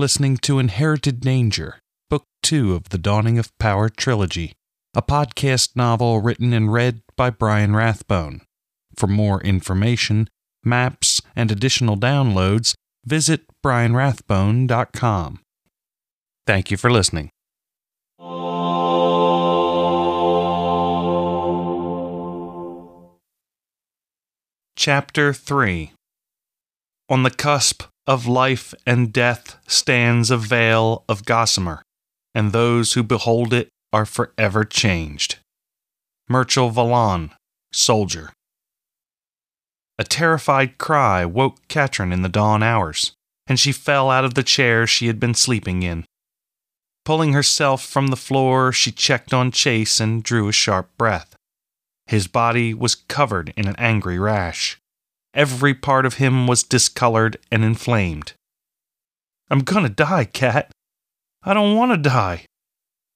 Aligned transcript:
listening 0.00 0.38
to 0.38 0.58
Inherited 0.58 1.20
Danger, 1.20 1.78
Book 2.08 2.24
2 2.42 2.74
of 2.74 2.88
the 2.88 2.96
Dawning 2.96 3.38
of 3.38 3.56
Power 3.58 3.90
trilogy, 3.90 4.54
a 4.94 5.02
podcast 5.02 5.76
novel 5.76 6.22
written 6.22 6.54
and 6.54 6.72
read 6.72 7.02
by 7.18 7.28
Brian 7.28 7.76
Rathbone. 7.76 8.40
For 8.96 9.06
more 9.06 9.42
information, 9.42 10.30
maps, 10.64 11.20
and 11.36 11.52
additional 11.52 11.98
downloads, 11.98 12.72
visit 13.04 13.42
brianrathbone.com. 13.62 15.40
Thank 16.46 16.70
you 16.70 16.78
for 16.78 16.90
listening. 16.90 17.28
Chapter 24.76 25.34
3 25.34 25.92
On 27.10 27.24
the 27.24 27.30
cusp 27.30 27.82
of 28.06 28.28
life 28.28 28.72
and 28.86 29.12
death 29.12 29.56
stands 29.66 30.30
a 30.30 30.36
veil 30.36 31.04
of 31.08 31.24
gossamer, 31.24 31.82
and 32.36 32.52
those 32.52 32.92
who 32.92 33.02
behold 33.02 33.52
it 33.52 33.68
are 33.92 34.06
forever 34.06 34.64
changed. 34.64 35.38
Myrtil 36.30 36.70
Vallon, 36.70 37.32
Soldier. 37.72 38.32
A 39.98 40.04
terrified 40.04 40.78
cry 40.78 41.24
woke 41.24 41.66
Katrin 41.66 42.12
in 42.12 42.22
the 42.22 42.28
dawn 42.28 42.62
hours, 42.62 43.10
and 43.48 43.58
she 43.58 43.72
fell 43.72 44.08
out 44.08 44.24
of 44.24 44.34
the 44.34 44.44
chair 44.44 44.86
she 44.86 45.08
had 45.08 45.18
been 45.18 45.34
sleeping 45.34 45.82
in. 45.82 46.04
Pulling 47.04 47.32
herself 47.32 47.84
from 47.84 48.06
the 48.06 48.16
floor, 48.16 48.70
she 48.70 48.92
checked 48.92 49.34
on 49.34 49.50
Chase 49.50 49.98
and 49.98 50.22
drew 50.22 50.46
a 50.46 50.52
sharp 50.52 50.96
breath. 50.96 51.34
His 52.06 52.28
body 52.28 52.72
was 52.72 52.94
covered 52.94 53.52
in 53.56 53.66
an 53.66 53.74
angry 53.78 54.18
rash. 54.18 54.79
Every 55.34 55.74
part 55.74 56.06
of 56.06 56.14
him 56.14 56.46
was 56.46 56.62
discolored 56.62 57.36
and 57.50 57.64
inflamed. 57.64 58.32
I'm 59.50 59.60
gonna 59.60 59.88
die, 59.88 60.24
Cat. 60.24 60.70
I 61.42 61.54
don't 61.54 61.76
want 61.76 61.92
to 61.92 61.96
die, 61.96 62.44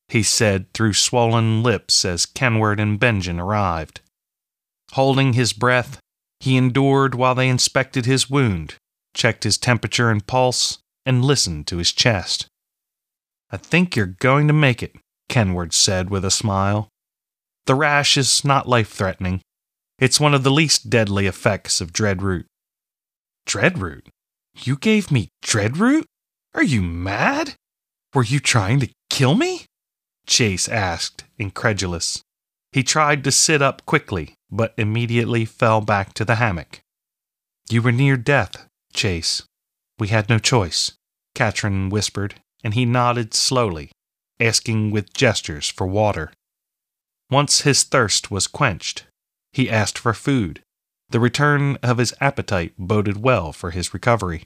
he 0.09 0.23
said 0.23 0.73
through 0.73 0.95
swollen 0.95 1.63
lips 1.63 2.05
as 2.05 2.27
Kenward 2.27 2.81
and 2.81 2.99
Benjen 2.99 3.41
arrived. 3.41 4.01
Holding 4.93 5.33
his 5.33 5.53
breath, 5.53 5.99
he 6.41 6.57
endured 6.57 7.15
while 7.15 7.35
they 7.35 7.49
inspected 7.49 8.07
his 8.07 8.31
wound, 8.31 8.77
checked 9.15 9.45
his 9.45 9.59
temperature 9.59 10.11
and 10.11 10.27
pulse, 10.27 10.79
and 11.05 11.25
listened 11.25 11.67
to 11.67 11.79
his 11.79 11.93
chest. 11.93 12.47
I 13.51 13.57
think 13.57 13.95
you're 13.95 14.07
going 14.07 14.47
to 14.47 14.55
make 14.55 14.83
it, 14.83 14.97
Kenward 15.29 15.73
said 15.73 16.11
with 16.11 16.25
a 16.25 16.31
smile. 16.31 16.89
The 17.67 17.75
rash 17.75 18.17
is 18.17 18.45
not 18.45 18.69
life 18.69 18.91
threatening. 18.91 19.41
It's 19.99 20.19
one 20.19 20.35
of 20.35 20.43
the 20.43 20.51
least 20.51 20.91
deadly 20.91 21.27
effects 21.27 21.81
of 21.81 21.93
Dreadroot. 21.93 22.47
Dreadroot? 23.47 24.09
You 24.55 24.77
gave 24.77 25.11
me 25.11 25.29
Dreadroot? 25.43 26.05
Are 26.55 26.63
you 26.65 26.83
mad? 26.83 27.55
Were 28.13 28.25
you 28.25 28.41
trying 28.41 28.81
to 28.81 28.91
kill 29.11 29.35
me? 29.35 29.67
Chase 30.27 30.69
asked, 30.69 31.25
incredulous. 31.39 32.23
He 32.73 32.83
tried 32.83 33.23
to 33.25 33.31
sit 33.31 33.63
up 33.63 33.85
quickly, 33.87 34.35
but 34.51 34.75
immediately 34.77 35.45
fell 35.45 35.81
back 35.81 36.13
to 36.15 36.25
the 36.25 36.37
hammock. 36.37 36.81
You 37.71 37.83
were 37.83 37.93
near 37.93 38.17
death, 38.17 38.67
Chase. 38.93 39.43
We 39.99 40.09
had 40.09 40.29
no 40.29 40.39
choice, 40.39 40.93
Katrin 41.35 41.89
whispered, 41.89 42.41
and 42.65 42.75
he 42.75 42.85
nodded 42.85 43.33
slowly, 43.33 43.93
asking 44.41 44.91
with 44.91 45.15
gestures 45.15 45.69
for 45.69 45.87
water. 45.87 46.33
Once 47.31 47.61
his 47.61 47.85
thirst 47.85 48.31
was 48.31 48.47
quenched, 48.47 49.05
he 49.55 49.71
asked 49.71 49.99
for 49.99 50.13
food. 50.13 50.63
The 51.11 51.21
return 51.21 51.79
of 51.83 51.99
his 51.99 52.13
appetite 52.21 52.75
boded 52.77 53.23
well 53.23 53.53
for 53.53 53.71
his 53.71 53.95
recovery. 53.95 54.45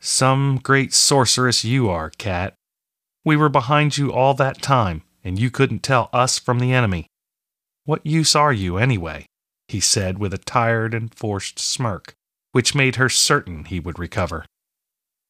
Some 0.00 0.58
great 0.60 0.92
sorceress 0.92 1.64
you 1.64 1.88
are, 1.88 2.10
cat. 2.10 2.54
We 3.24 3.36
were 3.36 3.48
behind 3.48 3.96
you 3.96 4.12
all 4.12 4.34
that 4.34 4.60
time, 4.60 5.02
and 5.22 5.38
you 5.38 5.50
couldn't 5.50 5.84
tell 5.84 6.10
us 6.12 6.36
from 6.36 6.58
the 6.58 6.72
enemy. 6.72 7.06
What 7.84 8.04
use 8.04 8.34
are 8.34 8.52
you, 8.52 8.76
anyway? 8.76 9.26
he 9.68 9.78
said 9.78 10.18
with 10.18 10.34
a 10.34 10.38
tired 10.38 10.92
and 10.92 11.14
forced 11.14 11.60
smirk, 11.60 12.14
which 12.50 12.74
made 12.74 12.96
her 12.96 13.08
certain 13.08 13.66
he 13.66 13.78
would 13.78 14.00
recover. 14.00 14.44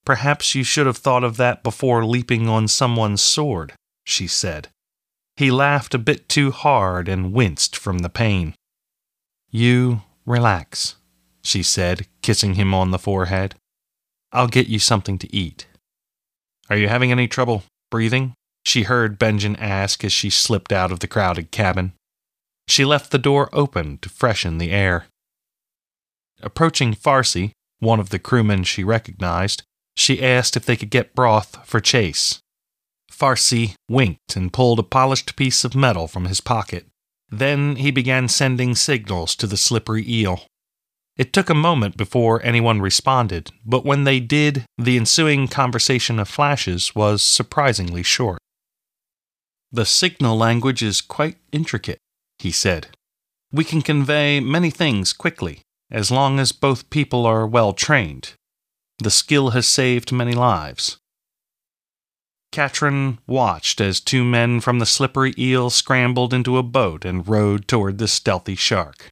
Perhaps 0.07 0.55
you 0.55 0.65
should 0.65 0.87
have 0.87 0.97
thought 0.97 1.23
of 1.23 1.37
that 1.37 1.63
before 1.63 2.07
leaping 2.07 2.49
on 2.49 2.67
someone's 2.67 3.21
sword, 3.21 3.75
she 4.05 4.27
said. 4.27 4.69
He 5.37 5.51
laughed 5.51 5.95
a 5.95 5.99
bit 5.99 6.29
too 6.29 6.51
hard 6.51 7.09
and 7.09 7.33
winced 7.35 7.77
from 7.77 7.99
the 7.99 8.09
pain. 8.09 8.55
You 9.55 10.01
relax, 10.25 10.97
she 11.43 11.63
said, 11.63 12.07
kissing 12.23 12.55
him 12.55 12.73
on 12.73 12.91
the 12.91 12.99
forehead. 12.99 13.55
I'll 14.33 14.49
get 14.49 14.67
you 14.67 14.79
something 14.79 15.19
to 15.19 15.35
eat. 15.35 15.67
Are 16.71 16.77
you 16.77 16.89
having 16.89 17.13
any 17.13 17.29
trouble 17.29 17.65
breathing? 17.91 18.33
She 18.65 18.85
heard 18.85 19.19
Benjen 19.19 19.57
ask 19.59 20.05
as 20.05 20.13
she 20.13 20.31
slipped 20.31 20.73
out 20.73 20.91
of 20.91 21.01
the 21.01 21.07
crowded 21.07 21.51
cabin. 21.51 21.93
She 22.67 22.85
left 22.87 23.11
the 23.11 23.19
door 23.19 23.51
open 23.53 23.99
to 23.99 24.09
freshen 24.09 24.57
the 24.57 24.71
air. 24.71 25.07
Approaching 26.41 26.95
Farsi, 26.95 27.51
one 27.79 28.01
of 28.01 28.09
the 28.09 28.19
crewmen 28.19 28.65
she 28.65 28.83
recognized, 28.83 29.65
she 29.97 30.25
asked 30.25 30.57
if 30.57 30.65
they 30.65 30.77
could 30.77 30.91
get 30.91 31.15
broth 31.15 31.59
for 31.67 31.79
Chase. 31.79 32.39
Farsi 33.11 33.75
winked 33.87 34.35
and 34.35 34.53
pulled 34.53 34.79
a 34.79 34.83
polished 34.83 35.37
piece 35.37 35.63
of 35.63 35.75
metal 35.75 36.09
from 36.09 36.25
his 36.25 36.41
pocket. 36.41 36.87
Then 37.33 37.77
he 37.77 37.91
began 37.91 38.29
sending 38.29 38.75
signals 38.75 39.35
to 39.37 39.47
the 39.47 39.57
slippery 39.57 40.05
eel. 40.07 40.43
It 41.17 41.33
took 41.33 41.49
a 41.49 41.55
moment 41.55 41.97
before 41.97 42.45
anyone 42.45 42.83
responded, 42.83 43.51
but 43.65 43.87
when 43.87 44.05
they 44.05 44.21
did, 44.21 44.67
the 44.77 44.99
ensuing 44.99 45.49
conversation 45.49 46.19
of 46.19 46.29
flashes 46.29 46.95
was 46.95 47.23
surprisingly 47.23 48.03
short. 48.03 48.39
The 49.71 49.87
signal 49.87 50.37
language 50.37 50.83
is 50.83 51.01
quite 51.01 51.39
intricate, 51.53 51.99
he 52.39 52.51
said. 52.51 52.89
We 53.51 53.65
can 53.65 53.81
convey 53.81 54.41
many 54.41 54.71
things 54.71 55.15
quickly, 55.15 55.63
as 55.91 56.11
long 56.11 56.39
as 56.39 56.53
both 56.53 56.91
people 56.91 57.25
are 57.25 57.47
well 57.47 57.73
trained. 57.73 58.35
The 58.99 59.11
skill 59.11 59.51
has 59.51 59.67
saved 59.67 60.13
many 60.13 60.33
lives. 60.35 60.99
Katrin 62.53 63.19
watched 63.27 63.81
as 63.81 63.99
two 63.99 64.23
men 64.23 64.61
from 64.61 64.79
the 64.79 64.87
slippery 64.87 65.35
eel 65.39 65.71
scrambled 65.71 66.35
into 66.35 66.59
a 66.59 66.63
boat 66.63 67.05
and 67.05 67.27
rowed 67.27 67.67
toward 67.67 67.99
the 67.99 68.07
stealthy 68.07 68.55
shark. 68.55 69.09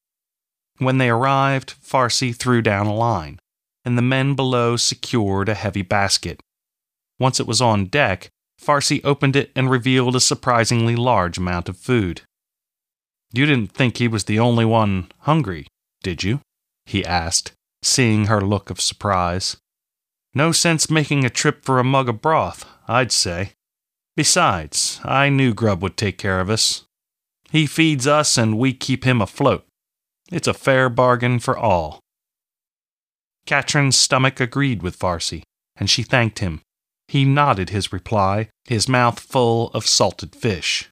When 0.76 0.98
they 0.98 1.08
arrived, 1.08 1.74
Farsi 1.82 2.36
threw 2.36 2.62
down 2.62 2.86
a 2.86 2.94
line, 2.94 3.40
and 3.84 3.98
the 3.98 4.02
men 4.02 4.34
below 4.34 4.76
secured 4.76 5.48
a 5.48 5.54
heavy 5.54 5.82
basket. 5.82 6.40
Once 7.18 7.40
it 7.40 7.46
was 7.46 7.60
on 7.60 7.86
deck, 7.86 8.28
Farsi 8.60 9.00
opened 9.04 9.36
it 9.36 9.50
and 9.56 9.70
revealed 9.70 10.14
a 10.14 10.20
surprisingly 10.20 10.94
large 10.94 11.38
amount 11.38 11.68
of 11.68 11.78
food. 11.78 12.22
You 13.32 13.46
didn't 13.46 13.72
think 13.72 13.96
he 13.96 14.08
was 14.08 14.24
the 14.24 14.38
only 14.38 14.64
one 14.64 15.10
hungry, 15.20 15.66
did 16.02 16.22
you? 16.22 16.40
he 16.84 17.04
asked, 17.04 17.52
seeing 17.82 18.26
her 18.26 18.40
look 18.40 18.68
of 18.68 18.80
surprise. 18.80 19.56
No 20.34 20.52
sense 20.52 20.88
making 20.88 21.24
a 21.24 21.30
trip 21.30 21.64
for 21.64 21.78
a 21.78 21.84
mug 21.84 22.08
of 22.08 22.20
broth, 22.20 22.64
I'd 22.86 23.12
say. 23.12 23.52
Besides, 24.16 25.00
I 25.04 25.28
knew 25.28 25.54
Grub 25.54 25.82
would 25.82 25.96
take 25.96 26.18
care 26.18 26.41
of 26.41 26.50
us. 26.50 26.84
He 27.50 27.66
feeds 27.66 28.06
us 28.06 28.38
and 28.38 28.58
we 28.58 28.72
keep 28.72 29.04
him 29.04 29.20
afloat. 29.20 29.66
It's 30.30 30.46
a 30.46 30.54
fair 30.54 30.88
bargain 30.88 31.41
for 31.41 31.58
all. 31.58 32.00
Katrin's 33.46 33.96
stomach 33.96 34.38
agreed 34.38 34.82
with 34.82 34.98
Farsi, 34.98 35.42
and 35.76 35.91
she 35.91 36.02
thanked 36.02 36.38
him. 36.38 36.60
He 37.08 37.24
nodded 37.24 37.70
his 37.70 37.92
reply, 37.92 38.50
his 38.66 38.88
mouth 38.88 39.18
full 39.18 39.71
of 39.71 39.86
salted 39.86 40.36
fish. 40.36 40.88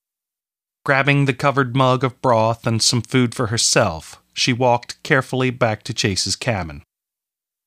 Grabbing 0.84 1.26
the 1.26 1.34
covered 1.34 1.76
mug 1.76 2.02
of 2.02 2.20
broth 2.20 2.66
and 2.66 2.82
some 2.82 3.02
food 3.02 3.34
for 3.34 3.48
herself, 3.48 4.20
she 4.32 4.52
walked 4.52 5.00
carefully 5.04 5.50
back 5.50 5.84
to 5.84 5.94
Chase's 5.94 6.34
cabin. 6.34 6.82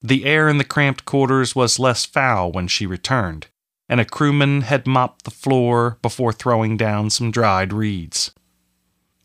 The 0.01 0.25
air 0.25 0.50
in 0.50 0.57
the 0.57 0.63
cramped 0.63 1.06
quarters 1.06 1.56
was 1.56 1.77
less 1.80 2.06
foul 2.06 2.51
when 2.51 2.68
she 2.68 2.88
returned, 2.88 3.48
and 3.88 4.00
a 4.00 4.06
crewman 4.06 4.62
had 4.62 4.88
mopped 4.88 5.25
the 5.25 5.31
floor 5.31 6.00
before 6.01 6.33
throwing 6.33 6.75
down 6.75 7.09
some 7.09 7.30
dried 7.30 7.71
reeds. 7.71 8.31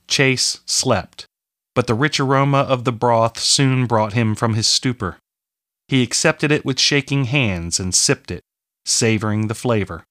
Chase 0.07 0.61
slept, 0.67 1.27
but 1.75 1.87
the 1.87 1.95
rich 1.95 2.21
aroma 2.21 2.59
of 2.59 2.85
the 2.85 2.93
broth 2.93 3.39
soon 3.39 3.87
brought 3.87 4.13
him 4.13 4.35
from 4.35 4.55
his 4.55 4.67
stupor. 4.67 5.17
He 5.89 6.03
accepted 6.03 6.53
it 6.53 6.65
with 6.65 6.81
shaking 6.81 7.25
hands 7.25 7.81
and 7.81 7.95
sipped 7.95 8.31
it, 8.31 8.43
savoring 8.85 9.47
the 9.47 9.55
flavor. 9.55 10.05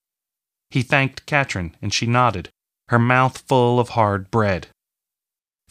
He 0.71 0.81
thanked 0.81 1.25
Katrin, 1.25 1.75
and 1.81 1.93
she 1.93 2.07
nodded, 2.07 2.49
her 2.89 2.99
mouth 2.99 3.37
full 3.47 3.79
of 3.79 3.89
hard 3.89 4.31
bread. 4.31 4.67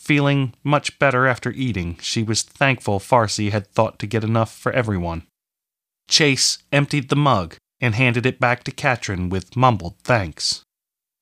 Feeling 0.05 0.53
much 0.63 0.99
better 0.99 1.27
after 1.27 1.51
eating, 1.53 1.97
she 1.99 2.23
was 2.23 2.43
thankful 2.43 3.01
Farsi 3.01 3.51
had 3.51 3.67
thought 3.67 3.99
to 4.01 4.07
get 4.07 4.23
enough 4.23 4.55
for 4.55 4.71
everyone. 4.73 5.27
Chase 6.09 6.59
emptied 6.71 7.09
the 7.09 7.17
mug 7.17 7.57
and 7.81 7.95
handed 7.95 8.27
it 8.27 8.39
back 8.39 8.65
to 8.65 8.71
Katrin 8.71 9.31
with 9.31 9.57
mumbled 9.57 9.97
thanks. 10.01 10.63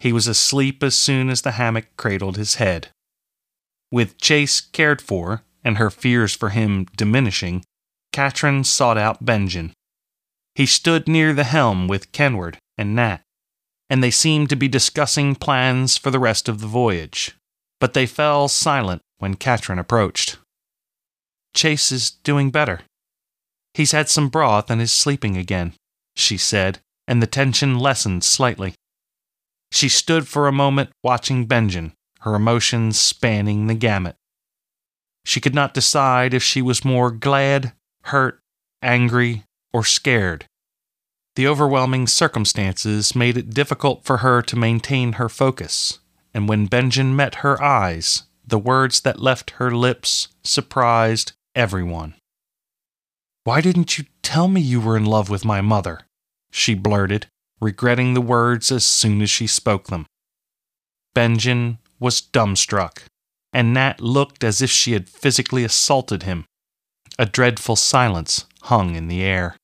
He 0.01 0.13
was 0.13 0.27
asleep 0.27 0.83
as 0.83 0.97
soon 0.97 1.31
as 1.31 1.43
the 1.43 1.53
hammock 1.53 1.97
cradled 1.97 2.37
his 2.37 2.57
head. 2.57 2.89
With 3.93 4.19
Chase 4.19 4.61
cared 4.61 5.01
for, 5.01 5.45
and 5.63 5.79
her 5.79 5.89
fears 5.89 6.35
for 6.35 6.49
him 6.49 6.87
diminishing, 6.97 7.65
Katrin 8.13 8.65
sought 8.65 8.99
out 8.99 9.25
Benjen. 9.25 9.71
He 10.57 10.67
stood 10.67 11.07
near 11.07 11.33
the 11.33 11.45
helm 11.45 11.87
with 11.87 12.11
Kenward 12.11 12.59
and 12.77 12.97
Nat, 12.97 13.21
and 13.89 14.03
they 14.03 14.11
seemed 14.11 14.49
to 14.49 14.57
be 14.57 14.67
discussing 14.67 15.37
plans 15.37 15.97
for 15.97 16.11
the 16.11 16.19
rest 16.19 16.49
of 16.49 16.61
the 16.61 16.67
voyage. 16.67 17.37
But 17.83 17.95
they 17.95 18.07
fell 18.07 18.47
silent 18.47 19.03
when 19.19 19.35
Katrin 19.35 19.81
approached. 19.81 20.39
Chase 21.53 21.91
is 21.91 22.13
doing 22.13 22.53
better. 22.53 22.83
He's 23.75 23.91
had 23.91 24.09
some 24.09 24.29
broth 24.29 24.71
and 24.71 24.81
is 24.81 24.93
sleeping 24.93 25.37
again, 25.37 25.75
she 26.15 26.37
said, 26.37 26.79
and 27.09 27.21
the 27.21 27.27
tension 27.27 27.81
lessened 27.81 28.23
slightly. 28.23 28.75
She 29.73 29.89
stood 29.89 30.29
for 30.29 30.47
a 30.47 30.53
moment 30.53 30.91
watching 31.03 31.49
Benjen, 31.49 31.91
her 32.21 32.37
emotions 32.37 33.01
spanning 33.01 33.67
the 33.67 33.75
gamut. 33.75 34.15
She 35.25 35.41
could 35.41 35.55
not 35.55 35.75
decide 35.75 36.35
if 36.35 36.43
she 36.45 36.63
was 36.63 36.85
more 36.85 37.11
glad, 37.11 37.73
hurt, 38.05 38.39
angry, 38.81 39.43
or 39.73 39.83
scared. 39.83 40.47
The 41.35 41.49
overwhelming 41.49 42.07
circumstances 42.07 43.17
made 43.17 43.37
it 43.37 43.51
difficult 43.51 44.05
for 44.05 44.19
her 44.19 44.41
to 44.43 44.55
maintain 44.55 45.15
her 45.15 45.29
focus, 45.29 45.99
and 46.35 46.49
when 46.49 46.69
Benjen 46.69 47.15
met 47.15 47.37
her 47.37 47.63
eyes, 47.63 48.25
the 48.47 48.59
words 48.59 49.01
that 49.01 49.21
left 49.21 49.53
her 49.53 49.71
lips 49.71 50.29
surprised 50.43 51.33
everyone. 51.55 52.15
Why 53.45 53.61
didn't 53.61 53.99
you 53.99 54.05
tell 54.23 54.49
me 54.49 54.61
you 54.61 54.81
were 54.81 54.97
in 54.97 55.05
love 55.05 55.29
with 55.29 55.45
my 55.45 55.61
mother? 55.61 56.03
she 56.51 56.75
blurted, 56.75 57.27
regretting 57.61 58.15
the 58.15 58.21
words 58.21 58.71
as 58.71 58.85
soon 58.85 59.23
as 59.23 59.31
she 59.31 59.47
spoke 59.47 59.87
them. 59.87 60.07
Benjen 61.15 61.79
was 61.99 62.21
dumbstruck, 62.21 63.05
and 63.53 63.73
Nat 63.73 64.01
looked 64.01 64.45
as 64.45 64.61
if 64.61 64.71
she 64.71 64.93
had 64.93 65.09
physically 65.09 65.65
assaulted 65.65 66.25
him. 66.25 66.45
A 67.19 67.27
dreadful 67.27 67.77
silence 67.77 68.47
hung 68.63 68.97
in 68.97 69.09
the 69.09 69.23
air, 69.23 69.57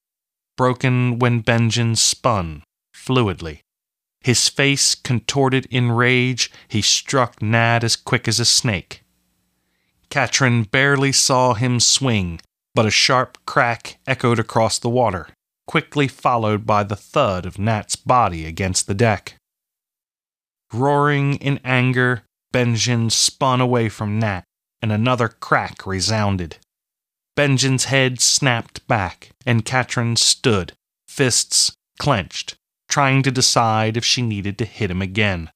broken 0.57 1.19
when 1.19 1.43
Benjen 1.43 1.97
spun 1.97 2.63
fluidly. 2.95 3.61
His 4.29 4.47
face 4.47 4.95
contorted 4.95 5.65
in 5.71 5.91
rage, 5.91 6.53
he 6.69 6.83
struck 6.83 7.41
Nat 7.41 7.83
as 7.83 7.97
quick 7.97 8.29
as 8.29 8.39
a 8.39 8.45
snake. 8.45 9.03
Katrin 10.11 10.65
barely 10.65 11.13
saw 11.13 11.55
him 11.55 11.81
swing, 11.81 12.39
but 12.75 12.85
a 12.85 12.91
sharp 12.91 13.39
crack 13.47 13.97
echoed 14.07 14.39
across 14.39 14.79
the 14.79 14.91
water 14.91 15.29
quickly 15.67 16.09
followed 16.09 16.67
by 16.67 16.85
the 16.85 16.95
thud 16.95 17.47
of 17.47 17.59
Nat's 17.59 17.97
body 17.97 18.45
against 18.45 18.87
the 18.87 18.95
deck. 18.95 19.37
Roaring 20.75 21.37
in 21.37 21.59
anger, 21.65 22.25
Benjen 22.53 23.11
spun 23.11 23.63
away 23.63 23.89
from 23.89 24.19
Nat, 24.19 24.45
and 24.83 24.93
another 24.93 25.29
crack 25.29 25.87
resounded. 25.87 26.59
Benjen's 27.35 27.85
head 27.85 28.21
snapped 28.21 28.87
back, 28.87 29.31
and 29.47 29.65
Katrin 29.65 30.17
stood, 30.17 30.75
fists 31.09 31.73
clenched, 31.99 32.58
trying 32.89 33.23
to 33.23 33.31
decide 33.31 33.97
if 33.97 34.05
she 34.05 34.23
needed 34.23 34.59
to 34.59 34.65
hit 34.65 34.91
him 34.91 35.03
again. 35.03 35.51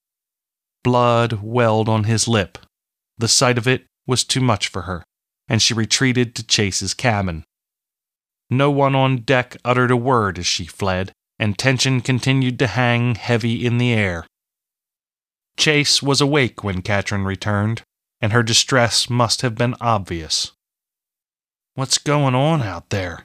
Blood 0.85 1.43
welled 1.43 1.89
on 1.89 2.05
his 2.05 2.29
lip. 2.29 2.59
The 3.19 3.29
sight 3.29 3.59
of 3.59 3.69
it 3.69 3.87
was 4.07 4.25
too 4.25 4.41
much 4.41 4.69
for 4.69 4.83
her, 4.83 5.05
and 5.49 5.63
she 5.63 5.75
retreated 5.75 6.35
to 6.35 6.47
Chase's 6.47 6.95
cabin. 6.95 7.45
No 8.51 8.71
one 8.71 8.95
on 8.95 9.19
deck 9.19 9.57
uttered 9.65 9.91
a 9.91 9.97
word 9.97 10.39
as 10.39 10.47
she 10.47 10.67
fled, 10.67 11.13
and 11.39 11.59
tension 11.59 12.01
continued 12.01 12.59
to 12.59 12.67
hang 12.67 13.15
heavy 13.15 13.65
in 13.65 13.79
the 13.79 13.93
air. 13.93 14.27
Chase 15.57 16.03
was 16.03 16.21
awake 16.21 16.63
when 16.63 16.83
Katrin 16.83 17.25
returned, 17.25 17.83
and 18.21 18.33
her 18.33 18.43
distress 18.43 19.09
must 19.09 19.43
have 19.43 19.55
been 19.55 19.75
obvious. 19.81 20.53
What's 21.75 21.99
going 21.99 22.35
on 22.35 22.63
out 22.63 22.91
there? 22.91 23.25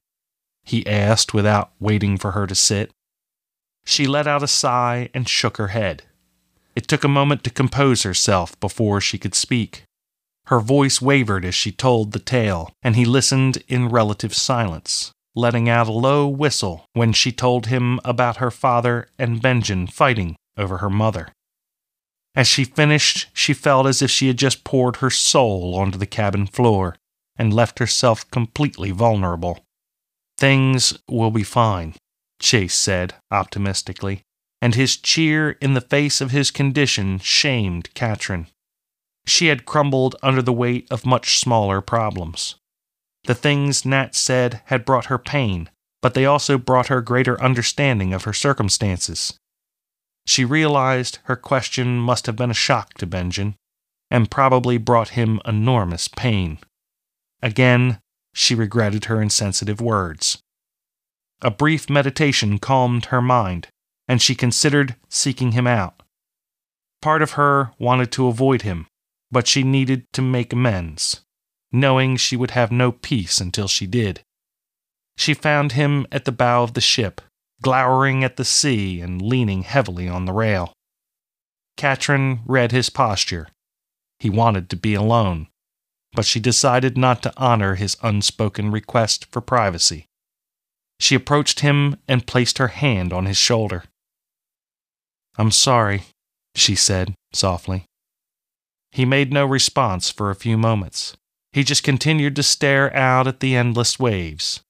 he 0.63 0.85
asked 0.85 1.33
without 1.33 1.71
waiting 1.79 2.17
for 2.17 2.31
her 2.31 2.45
to 2.45 2.55
sit. 2.55 2.91
She 3.87 4.05
let 4.05 4.27
out 4.27 4.43
a 4.43 4.47
sigh 4.47 5.09
and 5.15 5.27
shook 5.27 5.57
her 5.57 5.69
head. 5.69 6.03
It 6.75 6.87
took 6.87 7.03
a 7.03 7.07
moment 7.19 7.43
to 7.45 7.49
compose 7.49 8.03
herself 8.03 8.59
before 8.59 9.01
she 9.01 9.17
could 9.17 9.33
speak. 9.33 9.85
Her 10.47 10.59
voice 10.59 11.01
wavered 11.01 11.43
as 11.43 11.55
she 11.55 11.71
told 11.71 12.11
the 12.11 12.19
tale, 12.19 12.71
and 12.83 12.95
he 12.95 13.05
listened 13.05 13.63
in 13.67 13.89
relative 13.89 14.35
silence 14.35 15.11
letting 15.37 15.69
out 15.69 15.87
a 15.87 15.91
low 15.91 16.27
whistle 16.27 16.85
when 16.93 17.13
she 17.13 17.31
told 17.31 17.67
him 17.67 17.99
about 18.03 18.37
her 18.37 18.49
father 18.49 19.07
and 19.19 19.39
Benjen 19.39 19.87
fighting 19.87 20.35
over 20.57 20.79
her 20.79 20.89
mother. 20.89 21.29
As 22.35 22.47
she 22.47 22.63
finished, 22.63 23.27
she 23.33 23.53
felt 23.53 23.85
as 23.85 24.01
if 24.01 24.09
she 24.09 24.27
had 24.27 24.37
just 24.37 24.63
poured 24.63 24.97
her 24.97 25.11
soul 25.11 25.75
onto 25.75 25.97
the 25.97 26.07
cabin 26.07 26.47
floor 26.47 26.95
and 27.37 27.53
left 27.53 27.77
herself 27.77 28.29
completely 28.31 28.89
vulnerable. 28.89 29.59
Things 30.39 30.97
will 31.07 31.31
be 31.31 31.43
fine, 31.43 31.93
Chase 32.39 32.75
said 32.75 33.15
optimistically, 33.31 34.21
and 34.61 34.75
his 34.75 34.97
cheer 34.97 35.51
in 35.61 35.73
the 35.73 35.81
face 35.81 36.21
of 36.21 36.31
his 36.31 36.51
condition 36.51 37.19
shamed 37.19 37.93
Katrin. 37.93 38.47
She 39.25 39.47
had 39.47 39.65
crumbled 39.65 40.15
under 40.23 40.41
the 40.41 40.53
weight 40.53 40.87
of 40.89 41.05
much 41.05 41.39
smaller 41.39 41.81
problems. 41.81 42.55
The 43.25 43.35
things 43.35 43.85
Nat 43.85 44.15
said 44.15 44.61
had 44.65 44.85
brought 44.85 45.05
her 45.05 45.17
pain, 45.17 45.69
but 46.01 46.13
they 46.13 46.25
also 46.25 46.57
brought 46.57 46.87
her 46.87 47.01
greater 47.01 47.41
understanding 47.41 48.13
of 48.13 48.23
her 48.23 48.33
circumstances. 48.33 49.37
She 50.25 50.45
realized 50.45 51.19
her 51.23 51.35
question 51.35 51.97
must 51.99 52.25
have 52.25 52.35
been 52.35 52.51
a 52.51 52.55
shock 52.55 52.93
to 52.95 53.07
Benjen, 53.07 53.55
and 54.09 54.31
probably 54.31 54.77
brought 54.77 55.09
him 55.09 55.41
enormous 55.45 56.07
pain. 56.07 56.59
Again, 57.41 57.99
she 58.33 58.55
regretted 58.55 59.05
her 59.05 59.21
insensitive 59.21 59.81
words. 59.81 60.36
A 61.41 61.51
brief 61.51 61.89
meditation 61.89 62.59
calmed 62.59 63.05
her 63.05 63.21
mind, 63.21 63.67
and 64.07 64.21
she 64.21 64.35
considered 64.35 64.95
seeking 65.09 65.51
him 65.51 65.67
out. 65.67 66.01
Part 67.01 67.21
of 67.21 67.31
her 67.31 67.71
wanted 67.77 68.11
to 68.13 68.27
avoid 68.27 68.63
him, 68.63 68.87
but 69.31 69.47
she 69.47 69.63
needed 69.63 70.05
to 70.13 70.21
make 70.21 70.51
amends 70.51 71.21
knowing 71.71 72.15
she 72.15 72.35
would 72.35 72.51
have 72.51 72.71
no 72.71 72.91
peace 72.91 73.39
until 73.39 73.67
she 73.67 73.85
did. 73.85 74.21
She 75.17 75.33
found 75.33 75.73
him 75.73 76.05
at 76.11 76.25
the 76.25 76.31
bow 76.31 76.63
of 76.63 76.73
the 76.73 76.81
ship, 76.81 77.21
glowering 77.61 78.23
at 78.23 78.37
the 78.37 78.45
sea 78.45 79.01
and 79.01 79.21
leaning 79.21 79.63
heavily 79.63 80.07
on 80.07 80.25
the 80.25 80.33
rail. 80.33 80.73
Katrin 81.75 82.41
read 82.45 82.71
his 82.71 82.89
posture. 82.89 83.47
He 84.19 84.29
wanted 84.29 84.69
to 84.69 84.75
be 84.75 84.93
alone, 84.93 85.47
but 86.13 86.25
she 86.25 86.39
decided 86.39 86.97
not 86.97 87.21
to 87.23 87.33
honor 87.37 87.75
his 87.75 87.97
unspoken 88.01 88.71
request 88.71 89.25
for 89.31 89.41
privacy. 89.41 90.05
She 90.99 91.15
approached 91.15 91.59
him 91.59 91.97
and 92.07 92.27
placed 92.27 92.57
her 92.57 92.69
hand 92.69 93.13
on 93.13 93.25
his 93.25 93.37
shoulder. 93.37 93.83
I'm 95.37 95.51
sorry, 95.51 96.03
she 96.55 96.75
said 96.75 97.13
softly. 97.33 97.85
He 98.91 99.05
made 99.05 99.31
no 99.31 99.45
response 99.45 100.09
for 100.09 100.31
a 100.31 100.35
few 100.35 100.57
moments. 100.57 101.15
He 101.53 101.63
just 101.63 101.83
continued 101.83 102.35
to 102.35 102.43
stare 102.43 102.93
out 102.95 103.27
at 103.27 103.39
the 103.39 103.55
endless 103.55 103.99
waves. 103.99 104.61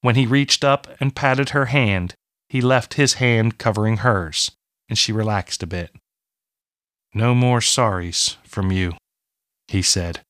When 0.00 0.16
he 0.16 0.26
reached 0.26 0.64
up 0.64 0.86
and 1.00 1.16
patted 1.16 1.50
her 1.50 1.66
hand, 1.66 2.14
he 2.48 2.60
left 2.60 2.94
his 2.94 3.14
hand 3.14 3.58
covering 3.58 3.98
hers, 3.98 4.50
and 4.88 4.98
she 4.98 5.12
relaxed 5.12 5.62
a 5.62 5.66
bit. 5.66 5.90
No 7.14 7.34
more 7.34 7.60
sorries 7.60 8.36
from 8.44 8.70
you, 8.70 8.94
he 9.68 9.80
said. 9.80 10.20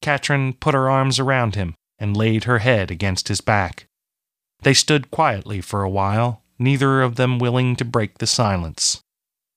Katrin 0.00 0.54
put 0.54 0.74
her 0.74 0.88
arms 0.88 1.18
around 1.18 1.54
him 1.54 1.74
and 1.98 2.16
laid 2.16 2.44
her 2.44 2.60
head 2.60 2.90
against 2.90 3.28
his 3.28 3.40
back. 3.40 3.87
They 4.62 4.74
stood 4.74 5.10
quietly 5.10 5.60
for 5.60 5.82
a 5.82 5.90
while, 5.90 6.42
neither 6.58 7.02
of 7.02 7.16
them 7.16 7.38
willing 7.38 7.76
to 7.76 7.84
break 7.84 8.18
the 8.18 8.26
silence. 8.26 9.00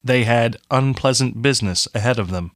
They 0.04 0.24
had 0.24 0.58
unpleasant 0.70 1.42
business 1.42 1.88
ahead 1.94 2.20
of 2.20 2.30
them, 2.30 2.52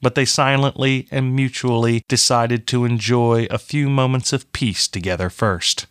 but 0.00 0.14
they 0.14 0.24
silently 0.24 1.08
and 1.10 1.34
mutually 1.34 2.02
decided 2.08 2.66
to 2.68 2.84
enjoy 2.84 3.46
a 3.50 3.58
few 3.58 3.88
moments 3.88 4.32
of 4.32 4.50
peace 4.52 4.88
together 4.88 5.30
first. 5.30 5.86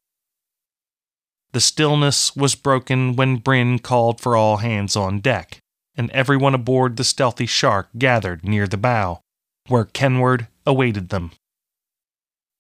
The 1.54 1.62
stillness 1.62 2.36
was 2.36 2.54
broken 2.56 3.16
when 3.16 3.38
Bryn 3.38 3.80
called 3.80 4.20
for 4.20 4.36
all 4.36 4.58
hands 4.58 4.96
on 4.96 5.22
deck, 5.22 5.60
and 5.96 6.12
everyone 6.12 6.54
aboard 6.54 6.98
the 6.98 7.04
stealthy 7.04 7.46
shark 7.46 7.88
gathered 7.98 8.44
near 8.44 8.68
the 8.68 8.78
bow, 8.78 9.22
where 9.68 9.86
Kenward 9.86 10.48
awaited 10.66 11.10
them. 11.10 11.32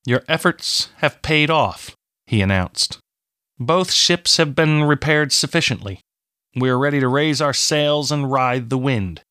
Your 0.05 0.23
efforts 0.27 0.89
have 0.97 1.21
paid 1.21 1.49
off, 1.49 1.95
he 2.25 2.41
announced. 2.41 2.99
Both 3.59 3.91
ships 3.91 4.37
have 4.37 4.53
been 4.53 4.83
repaired 4.83 5.31
sufficiently. 5.31 6.01
We 6.55 6.69
are 6.69 6.77
ready 6.77 6.99
to 6.99 7.07
raise 7.07 7.41
our 7.41 7.53
sails 7.53 8.11
and 8.11 8.31
ride 8.31 8.69
the 8.69 8.77
wind. 8.77 9.21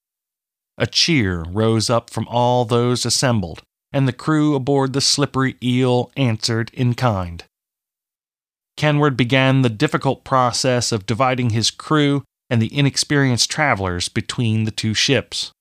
A 0.78 0.86
cheer 0.86 1.42
rose 1.42 1.90
up 1.90 2.10
from 2.10 2.26
all 2.28 2.64
those 2.64 3.04
assembled, 3.04 3.62
and 3.92 4.08
the 4.08 4.12
crew 4.12 4.54
aboard 4.54 4.92
the 4.92 5.00
slippery 5.00 5.56
eel 5.62 6.10
answered 6.16 6.70
in 6.72 6.94
kind. 6.94 7.44
Kenward 8.76 9.16
began 9.16 9.62
the 9.62 9.68
difficult 9.68 10.24
process 10.24 10.90
of 10.90 11.06
dividing 11.06 11.50
his 11.50 11.70
crew 11.70 12.24
and 12.50 12.60
the 12.60 12.76
inexperienced 12.76 13.50
travelers 13.50 14.08
between 14.08 14.64
the 14.64 14.70
two 14.70 14.94
ships. 14.94 15.52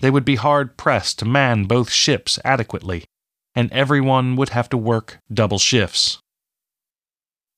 They 0.00 0.10
would 0.10 0.24
be 0.24 0.36
hard 0.36 0.76
pressed 0.76 1.20
to 1.20 1.24
man 1.24 1.64
both 1.64 1.90
ships 1.90 2.38
adequately, 2.44 3.04
and 3.54 3.72
everyone 3.72 4.36
would 4.36 4.50
have 4.50 4.68
to 4.70 4.76
work 4.76 5.18
double 5.32 5.58
shifts. 5.58 6.18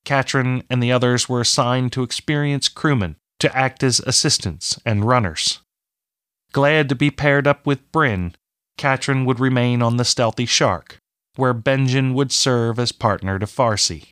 Katrin 0.05 0.63
and 0.71 0.83
the 0.83 0.93
others 0.93 1.29
were 1.29 1.41
assigned 1.41 1.93
to 1.93 2.03
experienced 2.03 2.75
crewmen 2.75 3.17
to 3.41 3.57
act 3.57 3.83
as 3.83 4.01
assistants 4.01 4.79
and 4.85 5.05
runners. 5.05 5.61
Glad 6.53 6.89
to 6.89 6.95
be 6.95 7.11
paired 7.11 7.47
up 7.47 7.67
with 7.67 7.93
Bryn, 7.93 8.35
Katrin 8.79 9.25
would 9.25 9.41
remain 9.41 9.83
on 9.83 9.97
the 9.97 10.05
stealthy 10.05 10.47
shark, 10.47 10.99
where 11.37 11.55
Benjen 11.55 12.15
would 12.15 12.33
serve 12.33 12.79
as 12.79 12.93
partner 12.93 13.39
to 13.39 13.47
Farsi. 13.47 14.09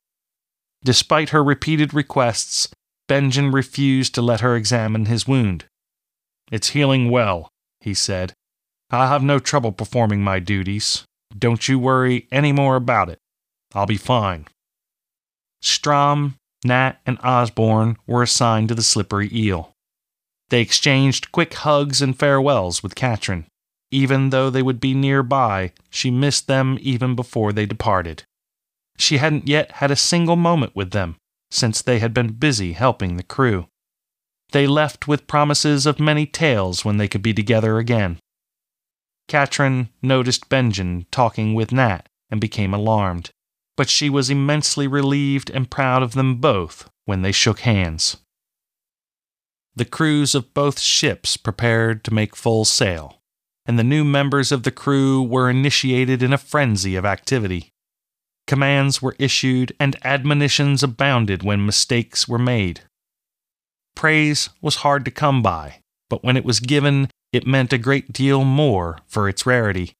Despite 0.84 1.30
her 1.30 1.42
repeated 1.42 1.94
requests, 1.94 2.68
Benjen 3.08 3.52
refused 3.52 4.14
to 4.14 4.22
let 4.22 4.40
her 4.40 4.54
examine 4.54 5.06
his 5.06 5.26
wound. 5.26 5.64
It's 6.50 6.70
healing 6.70 7.10
well, 7.10 7.48
he 7.80 7.94
said. 7.94 8.32
I'll 8.90 9.08
have 9.08 9.22
no 9.22 9.38
trouble 9.38 9.72
performing 9.72 10.22
my 10.22 10.38
duties. 10.38 11.04
Don't 11.36 11.68
you 11.68 11.78
worry 11.78 12.28
any 12.30 12.52
more 12.52 12.76
about 12.76 13.08
it. 13.08 13.18
I'll 13.74 13.86
be 13.86 13.96
fine. 13.96 14.46
Strom, 15.60 16.36
Nat, 16.64 17.00
and 17.06 17.18
Osborne 17.22 17.96
were 18.06 18.22
assigned 18.22 18.68
to 18.68 18.74
the 18.74 18.82
slippery 18.82 19.30
eel. 19.32 19.72
They 20.48 20.60
exchanged 20.60 21.32
quick 21.32 21.54
hugs 21.54 22.00
and 22.00 22.18
farewells 22.18 22.82
with 22.82 22.94
Katrin. 22.94 23.46
Even 23.90 24.30
though 24.30 24.50
they 24.50 24.62
would 24.62 24.80
be 24.80 24.94
nearby, 24.94 25.72
she 25.90 26.10
missed 26.10 26.46
them 26.46 26.78
even 26.80 27.14
before 27.14 27.52
they 27.52 27.66
departed. 27.66 28.24
She 28.98 29.18
hadn't 29.18 29.48
yet 29.48 29.72
had 29.72 29.90
a 29.90 29.96
single 29.96 30.36
moment 30.36 30.74
with 30.74 30.90
them, 30.90 31.16
since 31.50 31.82
they 31.82 31.98
had 31.98 32.14
been 32.14 32.32
busy 32.32 32.72
helping 32.72 33.16
the 33.16 33.22
crew. 33.22 33.66
They 34.52 34.66
left 34.66 35.08
with 35.08 35.26
promises 35.26 35.86
of 35.86 36.00
many 36.00 36.26
tales 36.26 36.84
when 36.84 36.96
they 36.96 37.08
could 37.08 37.22
be 37.22 37.34
together 37.34 37.78
again. 37.78 38.18
Katrin 39.28 39.88
noticed 40.02 40.48
Benjen 40.48 41.06
talking 41.10 41.54
with 41.54 41.72
Nat 41.72 42.08
and 42.30 42.40
became 42.40 42.72
alarmed, 42.72 43.30
but 43.76 43.90
she 43.90 44.08
was 44.08 44.30
immensely 44.30 44.86
relieved 44.86 45.50
and 45.50 45.70
proud 45.70 46.02
of 46.02 46.12
them 46.12 46.36
both 46.36 46.88
when 47.04 47.22
they 47.22 47.32
shook 47.32 47.60
hands. 47.60 48.16
The 49.74 49.84
crews 49.84 50.34
of 50.34 50.54
both 50.54 50.80
ships 50.80 51.36
prepared 51.36 52.02
to 52.04 52.14
make 52.14 52.34
full 52.34 52.64
sail, 52.64 53.20
and 53.66 53.78
the 53.78 53.84
new 53.84 54.04
members 54.04 54.50
of 54.50 54.62
the 54.62 54.70
crew 54.70 55.22
were 55.22 55.50
initiated 55.50 56.22
in 56.22 56.32
a 56.32 56.38
frenzy 56.38 56.96
of 56.96 57.04
activity. 57.04 57.68
Commands 58.46 59.02
were 59.02 59.16
issued 59.18 59.74
and 59.78 59.96
admonitions 60.04 60.82
abounded 60.82 61.42
when 61.42 61.66
mistakes 61.66 62.26
were 62.26 62.38
made. 62.38 62.82
Praise 63.94 64.48
was 64.62 64.76
hard 64.76 65.04
to 65.04 65.10
come 65.10 65.42
by, 65.42 65.80
but 66.08 66.22
when 66.22 66.36
it 66.36 66.44
was 66.44 66.60
given, 66.60 67.10
it 67.32 67.46
meant 67.46 67.72
a 67.72 67.78
great 67.78 68.12
deal 68.12 68.44
more 68.44 68.98
for 69.06 69.28
its 69.28 69.44
rarity. 69.44 69.92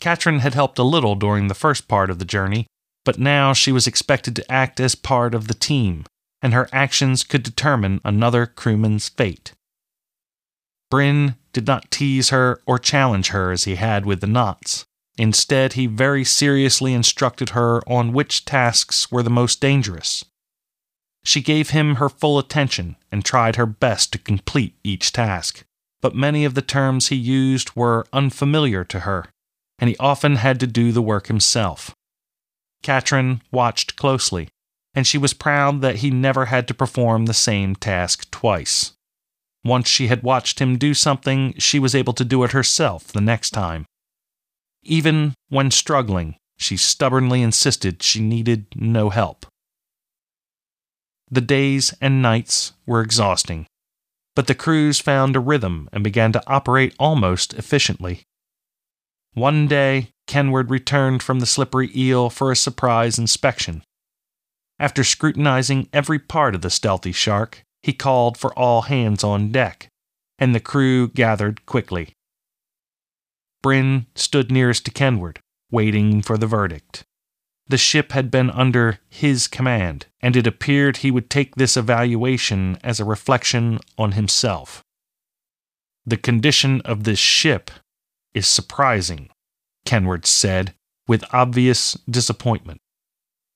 Katrin 0.00 0.40
had 0.40 0.54
helped 0.54 0.78
a 0.78 0.84
little 0.84 1.16
during 1.16 1.48
the 1.48 1.54
first 1.54 1.88
part 1.88 2.08
of 2.08 2.18
the 2.18 2.24
journey, 2.24 2.66
but 3.06 3.20
now 3.20 3.52
she 3.52 3.70
was 3.70 3.86
expected 3.86 4.34
to 4.34 4.52
act 4.52 4.80
as 4.80 4.96
part 4.96 5.32
of 5.32 5.46
the 5.46 5.54
team, 5.54 6.04
and 6.42 6.52
her 6.52 6.68
actions 6.72 7.22
could 7.22 7.44
determine 7.44 8.00
another 8.04 8.44
crewman's 8.46 9.08
fate. 9.08 9.52
Bryn 10.90 11.36
did 11.52 11.68
not 11.68 11.90
tease 11.90 12.30
her 12.30 12.60
or 12.66 12.80
challenge 12.80 13.28
her 13.28 13.52
as 13.52 13.64
he 13.64 13.76
had 13.76 14.04
with 14.04 14.20
the 14.20 14.26
knots. 14.26 14.84
Instead, 15.18 15.74
he 15.74 15.86
very 15.86 16.24
seriously 16.24 16.92
instructed 16.92 17.50
her 17.50 17.80
on 17.88 18.12
which 18.12 18.44
tasks 18.44 19.10
were 19.10 19.22
the 19.22 19.30
most 19.30 19.60
dangerous. 19.60 20.24
She 21.24 21.40
gave 21.40 21.70
him 21.70 21.96
her 21.96 22.08
full 22.08 22.38
attention 22.38 22.96
and 23.10 23.24
tried 23.24 23.56
her 23.56 23.66
best 23.66 24.12
to 24.12 24.18
complete 24.18 24.74
each 24.84 25.12
task, 25.12 25.64
but 26.00 26.14
many 26.14 26.44
of 26.44 26.54
the 26.54 26.62
terms 26.62 27.08
he 27.08 27.16
used 27.16 27.74
were 27.76 28.06
unfamiliar 28.12 28.84
to 28.84 29.00
her, 29.00 29.26
and 29.78 29.88
he 29.88 29.96
often 29.98 30.36
had 30.36 30.58
to 30.60 30.66
do 30.66 30.90
the 30.90 31.02
work 31.02 31.28
himself. 31.28 31.95
Katrin 32.82 33.42
watched 33.50 33.96
closely, 33.96 34.48
and 34.94 35.06
she 35.06 35.18
was 35.18 35.34
proud 35.34 35.80
that 35.82 35.96
he 35.96 36.10
never 36.10 36.46
had 36.46 36.66
to 36.68 36.74
perform 36.74 37.26
the 37.26 37.34
same 37.34 37.74
task 37.76 38.30
twice. 38.30 38.92
Once 39.64 39.88
she 39.88 40.06
had 40.06 40.22
watched 40.22 40.60
him 40.60 40.78
do 40.78 40.94
something, 40.94 41.52
she 41.58 41.78
was 41.78 41.94
able 41.94 42.12
to 42.12 42.24
do 42.24 42.44
it 42.44 42.52
herself 42.52 43.08
the 43.08 43.20
next 43.20 43.50
time. 43.50 43.84
Even 44.82 45.34
when 45.48 45.70
struggling, 45.70 46.36
she 46.56 46.76
stubbornly 46.76 47.42
insisted 47.42 48.02
she 48.02 48.20
needed 48.20 48.66
no 48.76 49.10
help. 49.10 49.46
The 51.28 51.40
days 51.40 51.92
and 52.00 52.22
nights 52.22 52.72
were 52.86 53.00
exhausting, 53.00 53.66
but 54.36 54.46
the 54.46 54.54
crews 54.54 55.00
found 55.00 55.34
a 55.34 55.40
rhythm 55.40 55.88
and 55.92 56.04
began 56.04 56.30
to 56.32 56.42
operate 56.46 56.94
almost 56.98 57.52
efficiently. 57.54 58.22
One 59.34 59.66
day, 59.66 60.10
Kenward 60.26 60.70
returned 60.70 61.22
from 61.22 61.40
the 61.40 61.46
slippery 61.46 61.90
eel 61.94 62.30
for 62.30 62.50
a 62.50 62.56
surprise 62.56 63.18
inspection. 63.18 63.82
After 64.78 65.04
scrutinizing 65.04 65.88
every 65.92 66.18
part 66.18 66.54
of 66.54 66.60
the 66.60 66.70
stealthy 66.70 67.12
shark, 67.12 67.62
he 67.82 67.92
called 67.92 68.36
for 68.36 68.52
all 68.58 68.82
hands 68.82 69.24
on 69.24 69.52
deck, 69.52 69.88
and 70.38 70.54
the 70.54 70.60
crew 70.60 71.08
gathered 71.08 71.64
quickly. 71.66 72.12
Bryn 73.62 74.06
stood 74.14 74.50
nearest 74.50 74.84
to 74.84 74.90
Kenward, 74.90 75.38
waiting 75.70 76.22
for 76.22 76.36
the 76.36 76.46
verdict. 76.46 77.04
The 77.68 77.78
ship 77.78 78.12
had 78.12 78.30
been 78.30 78.50
under 78.50 79.00
his 79.08 79.48
command, 79.48 80.06
and 80.20 80.36
it 80.36 80.46
appeared 80.46 80.98
he 80.98 81.10
would 81.10 81.30
take 81.30 81.56
this 81.56 81.76
evaluation 81.76 82.78
as 82.84 83.00
a 83.00 83.04
reflection 83.04 83.80
on 83.98 84.12
himself. 84.12 84.84
The 86.04 86.16
condition 86.16 86.80
of 86.82 87.02
this 87.04 87.18
ship 87.18 87.70
is 88.34 88.46
surprising, 88.46 89.30
Kenward 89.86 90.26
said, 90.26 90.74
with 91.08 91.24
obvious 91.32 91.94
disappointment. 92.10 92.80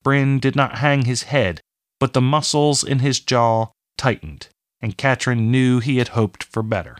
Bryn 0.03 0.39
did 0.39 0.57
not 0.57 0.79
hang 0.79 1.05
his 1.05 1.25
head, 1.25 1.61
but 1.99 2.15
the 2.15 2.21
muscles 2.23 2.83
in 2.83 3.01
his 3.01 3.21
jaw 3.21 3.67
tightened, 3.99 4.49
and 4.81 4.97
Katrin 4.97 5.51
knew 5.51 5.81
he 5.81 5.99
had 5.99 6.09
hoped 6.09 6.45
for 6.45 6.63
better. 6.63 6.97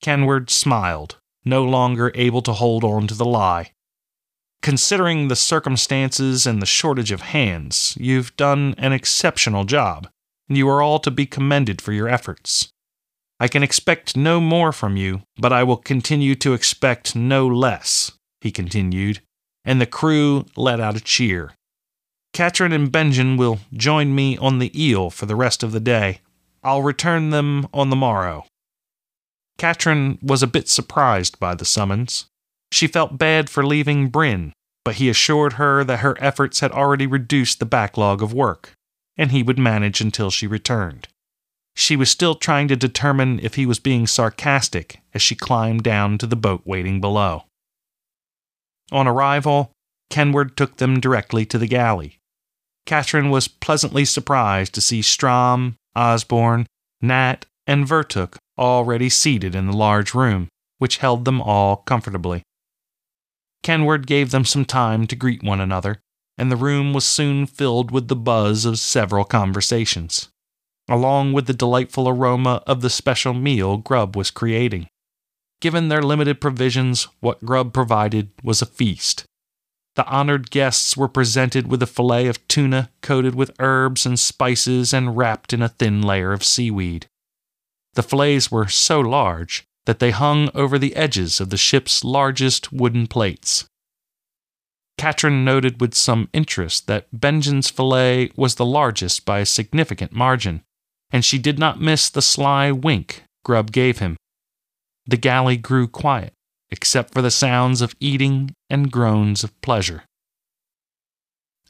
Kenward 0.00 0.50
smiled, 0.50 1.16
no 1.44 1.64
longer 1.64 2.12
able 2.14 2.42
to 2.42 2.52
hold 2.52 2.84
on 2.84 3.06
to 3.08 3.14
the 3.14 3.24
lie. 3.24 3.72
Considering 4.62 5.28
the 5.28 5.36
circumstances 5.36 6.46
and 6.46 6.62
the 6.62 6.66
shortage 6.66 7.10
of 7.10 7.20
hands, 7.20 7.96
you've 7.98 8.36
done 8.36 8.74
an 8.78 8.92
exceptional 8.92 9.64
job, 9.64 10.08
and 10.48 10.56
you 10.56 10.68
are 10.68 10.80
all 10.82 10.98
to 11.00 11.10
be 11.10 11.26
commended 11.26 11.82
for 11.82 11.92
your 11.92 12.08
efforts. 12.08 12.68
I 13.40 13.48
can 13.48 13.62
expect 13.62 14.16
no 14.16 14.40
more 14.40 14.72
from 14.72 14.96
you, 14.96 15.22
but 15.36 15.52
I 15.52 15.64
will 15.64 15.76
continue 15.76 16.34
to 16.36 16.54
expect 16.54 17.16
no 17.16 17.46
less, 17.46 18.12
he 18.44 18.52
continued, 18.52 19.20
and 19.64 19.80
the 19.80 19.86
crew 19.86 20.44
let 20.54 20.78
out 20.78 20.96
a 20.96 21.00
cheer. 21.00 21.54
Katrin 22.34 22.72
and 22.72 22.92
Benjen 22.92 23.38
will 23.38 23.60
join 23.72 24.14
me 24.14 24.36
on 24.36 24.58
the 24.58 24.70
eel 24.80 25.08
for 25.08 25.24
the 25.24 25.34
rest 25.34 25.62
of 25.62 25.72
the 25.72 25.80
day. 25.80 26.20
I'll 26.62 26.82
return 26.82 27.30
them 27.30 27.66
on 27.72 27.88
the 27.88 27.96
morrow. 27.96 28.46
Katrin 29.56 30.18
was 30.20 30.42
a 30.42 30.46
bit 30.46 30.68
surprised 30.68 31.40
by 31.40 31.54
the 31.54 31.64
summons. 31.64 32.26
She 32.70 32.86
felt 32.86 33.18
bad 33.18 33.48
for 33.48 33.64
leaving 33.64 34.08
Bryn, 34.08 34.52
but 34.84 34.96
he 34.96 35.08
assured 35.08 35.54
her 35.54 35.82
that 35.84 36.00
her 36.00 36.16
efforts 36.20 36.60
had 36.60 36.72
already 36.72 37.06
reduced 37.06 37.60
the 37.60 37.66
backlog 37.66 38.22
of 38.22 38.34
work, 38.34 38.74
and 39.16 39.30
he 39.30 39.42
would 39.42 39.58
manage 39.58 40.02
until 40.02 40.30
she 40.30 40.46
returned. 40.46 41.08
She 41.74 41.96
was 41.96 42.10
still 42.10 42.34
trying 42.34 42.68
to 42.68 42.76
determine 42.76 43.40
if 43.42 43.54
he 43.54 43.64
was 43.64 43.78
being 43.78 44.06
sarcastic 44.06 45.00
as 45.14 45.22
she 45.22 45.34
climbed 45.34 45.82
down 45.82 46.18
to 46.18 46.26
the 46.26 46.36
boat 46.36 46.62
waiting 46.66 47.00
below. 47.00 47.44
On 48.92 49.06
arrival, 49.06 49.72
Kenward 50.10 50.56
took 50.56 50.76
them 50.76 51.00
directly 51.00 51.44
to 51.46 51.58
the 51.58 51.66
galley. 51.66 52.18
Katrin 52.86 53.30
was 53.30 53.48
pleasantly 53.48 54.04
surprised 54.04 54.74
to 54.74 54.80
see 54.80 55.02
Strom, 55.02 55.76
Osborne, 55.96 56.66
Nat, 57.00 57.46
and 57.66 57.86
Vertuk 57.86 58.36
already 58.58 59.08
seated 59.08 59.54
in 59.54 59.66
the 59.66 59.76
large 59.76 60.14
room, 60.14 60.48
which 60.78 60.98
held 60.98 61.24
them 61.24 61.40
all 61.40 61.76
comfortably. 61.76 62.42
Kenward 63.62 64.06
gave 64.06 64.30
them 64.30 64.44
some 64.44 64.66
time 64.66 65.06
to 65.06 65.16
greet 65.16 65.42
one 65.42 65.60
another, 65.60 65.98
and 66.36 66.52
the 66.52 66.56
room 66.56 66.92
was 66.92 67.06
soon 67.06 67.46
filled 67.46 67.90
with 67.90 68.08
the 68.08 68.16
buzz 68.16 68.64
of 68.64 68.78
several 68.78 69.24
conversations, 69.24 70.28
along 70.88 71.32
with 71.32 71.46
the 71.46 71.54
delightful 71.54 72.08
aroma 72.08 72.62
of 72.66 72.82
the 72.82 72.90
special 72.90 73.32
meal 73.32 73.78
Grubb 73.78 74.16
was 74.16 74.30
creating. 74.30 74.88
Given 75.64 75.88
their 75.88 76.02
limited 76.02 76.42
provisions, 76.42 77.08
what 77.20 77.42
Grub 77.42 77.72
provided 77.72 78.28
was 78.42 78.60
a 78.60 78.66
feast. 78.66 79.24
The 79.96 80.06
honored 80.06 80.50
guests 80.50 80.94
were 80.94 81.08
presented 81.08 81.68
with 81.68 81.82
a 81.82 81.86
fillet 81.86 82.26
of 82.26 82.46
tuna 82.48 82.90
coated 83.00 83.34
with 83.34 83.56
herbs 83.58 84.04
and 84.04 84.18
spices 84.18 84.92
and 84.92 85.16
wrapped 85.16 85.54
in 85.54 85.62
a 85.62 85.70
thin 85.70 86.02
layer 86.02 86.34
of 86.34 86.44
seaweed. 86.44 87.06
The 87.94 88.02
fillets 88.02 88.50
were 88.50 88.68
so 88.68 89.00
large 89.00 89.64
that 89.86 90.00
they 90.00 90.10
hung 90.10 90.50
over 90.54 90.78
the 90.78 90.94
edges 90.96 91.40
of 91.40 91.48
the 91.48 91.56
ship's 91.56 92.04
largest 92.04 92.70
wooden 92.70 93.06
plates. 93.06 93.64
Katrin 94.98 95.46
noted 95.46 95.80
with 95.80 95.94
some 95.94 96.28
interest 96.34 96.88
that 96.88 97.06
Benjen's 97.10 97.70
fillet 97.70 98.30
was 98.36 98.56
the 98.56 98.66
largest 98.66 99.24
by 99.24 99.38
a 99.38 99.46
significant 99.46 100.12
margin, 100.12 100.62
and 101.10 101.24
she 101.24 101.38
did 101.38 101.58
not 101.58 101.80
miss 101.80 102.10
the 102.10 102.20
sly 102.20 102.70
wink 102.70 103.24
Grubb 103.46 103.72
gave 103.72 104.00
him. 104.00 104.18
The 105.06 105.16
galley 105.16 105.56
grew 105.56 105.86
quiet, 105.86 106.32
except 106.70 107.12
for 107.12 107.22
the 107.22 107.30
sounds 107.30 107.82
of 107.82 107.94
eating 108.00 108.54
and 108.70 108.90
groans 108.90 109.44
of 109.44 109.58
pleasure. 109.60 110.04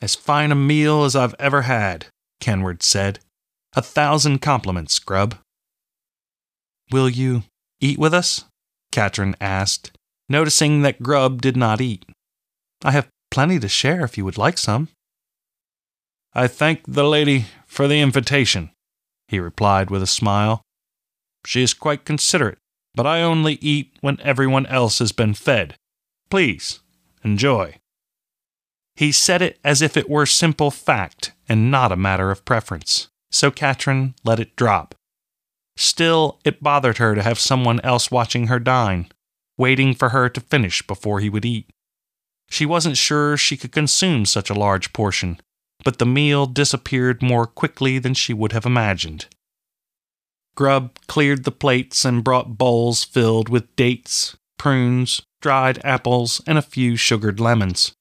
As 0.00 0.14
fine 0.14 0.52
a 0.52 0.54
meal 0.54 1.04
as 1.04 1.16
I've 1.16 1.34
ever 1.38 1.62
had, 1.62 2.06
Kenward 2.40 2.82
said. 2.82 3.20
A 3.76 3.82
thousand 3.82 4.38
compliments, 4.38 4.98
Grubb. 4.98 5.36
Will 6.92 7.08
you 7.08 7.42
eat 7.80 7.98
with 7.98 8.14
us? 8.14 8.44
Katrin 8.92 9.34
asked, 9.40 9.90
noticing 10.28 10.82
that 10.82 11.02
Grub 11.02 11.42
did 11.42 11.56
not 11.56 11.80
eat. 11.80 12.04
I 12.84 12.92
have 12.92 13.08
plenty 13.30 13.58
to 13.58 13.68
share 13.68 14.04
if 14.04 14.16
you 14.16 14.24
would 14.24 14.38
like 14.38 14.58
some. 14.58 14.88
I 16.34 16.46
thank 16.46 16.82
the 16.86 17.04
lady 17.04 17.46
for 17.66 17.88
the 17.88 18.00
invitation, 18.00 18.70
he 19.28 19.40
replied 19.40 19.90
with 19.90 20.02
a 20.02 20.06
smile. 20.06 20.62
She 21.46 21.62
is 21.62 21.74
quite 21.74 22.04
considerate, 22.04 22.58
but 22.94 23.06
I 23.06 23.22
only 23.22 23.54
eat 23.60 23.96
when 24.00 24.20
everyone 24.20 24.66
else 24.66 24.98
has 24.98 25.12
been 25.12 25.34
fed. 25.34 25.76
Please, 26.30 26.80
enjoy. 27.22 27.76
He 28.96 29.10
said 29.10 29.42
it 29.42 29.58
as 29.64 29.82
if 29.82 29.96
it 29.96 30.08
were 30.08 30.26
simple 30.26 30.70
fact 30.70 31.32
and 31.48 31.70
not 31.70 31.92
a 31.92 31.96
matter 31.96 32.30
of 32.30 32.44
preference, 32.44 33.08
so 33.30 33.50
Katrin 33.50 34.14
let 34.24 34.38
it 34.38 34.56
drop. 34.56 34.94
Still, 35.76 36.38
it 36.44 36.62
bothered 36.62 36.98
her 36.98 37.14
to 37.14 37.22
have 37.22 37.38
someone 37.38 37.80
else 37.80 38.10
watching 38.10 38.46
her 38.46 38.60
dine, 38.60 39.08
waiting 39.58 39.94
for 39.94 40.10
her 40.10 40.28
to 40.28 40.40
finish 40.40 40.86
before 40.86 41.18
he 41.18 41.28
would 41.28 41.44
eat. 41.44 41.68
She 42.48 42.64
wasn't 42.64 42.96
sure 42.96 43.36
she 43.36 43.56
could 43.56 43.72
consume 43.72 44.26
such 44.26 44.50
a 44.50 44.54
large 44.54 44.92
portion, 44.92 45.40
but 45.84 45.98
the 45.98 46.06
meal 46.06 46.46
disappeared 46.46 47.22
more 47.22 47.46
quickly 47.46 47.98
than 47.98 48.14
she 48.14 48.32
would 48.32 48.52
have 48.52 48.66
imagined. 48.66 49.26
Grubb 50.54 50.98
cleared 51.06 51.44
the 51.44 51.50
plates 51.52 52.04
and 52.04 52.24
brought 52.24 52.56
bowls 52.56 53.04
filled 53.04 53.48
with 53.48 53.74
dates, 53.76 54.36
prunes, 54.58 55.22
dried 55.40 55.80
apples, 55.84 56.40
and 56.46 56.56
a 56.56 56.62
few 56.62 56.96
sugared 56.96 57.40
lemons. 57.40 57.92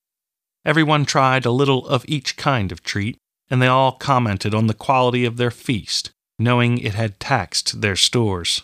Everyone 0.66 1.06
tried 1.06 1.46
a 1.46 1.52
little 1.52 1.88
of 1.88 2.06
each 2.08 2.38
kind 2.38 2.72
of 2.72 2.84
treat, 2.84 3.18
and 3.50 3.62
they 3.62 3.68
all 3.68 3.92
commented 3.92 4.54
on 4.54 4.68
the 4.68 4.74
quality 4.74 5.26
of 5.26 5.38
their 5.38 5.52
feast, 5.52 6.12
knowing 6.40 6.78
it 6.78 6.94
had 6.94 7.20
taxed 7.20 7.82
their 7.82 7.96
stores. 7.96 8.62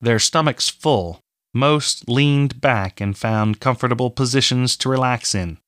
Their 0.00 0.18
stomachs 0.18 0.68
full, 0.68 1.20
most 1.52 2.08
leaned 2.08 2.60
back 2.60 3.00
and 3.00 3.16
found 3.16 3.60
comfortable 3.60 4.10
positions 4.10 4.76
to 4.76 4.88
relax 4.88 5.34
in, 5.34 5.58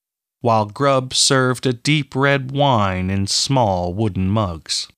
while 0.41 0.67
Grubb 0.67 1.12
served 1.12 1.67
a 1.67 1.73
deep 1.73 2.15
red 2.15 2.53
wine 2.53 3.11
in 3.11 3.27
small 3.27 3.93
wooden 3.93 4.29
mugs. 4.29 4.89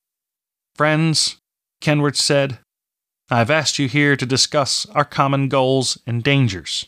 Friends, 0.75 1.37
Kenward 1.85 2.17
said, 2.17 2.61
I've 3.31 3.51
asked 3.51 3.79
you 3.79 3.89
here 3.89 4.17
to 4.17 4.25
discuss 4.25 4.87
our 4.95 5.05
common 5.05 5.51
goals 5.51 5.99
and 6.07 6.23
dangers. 6.23 6.87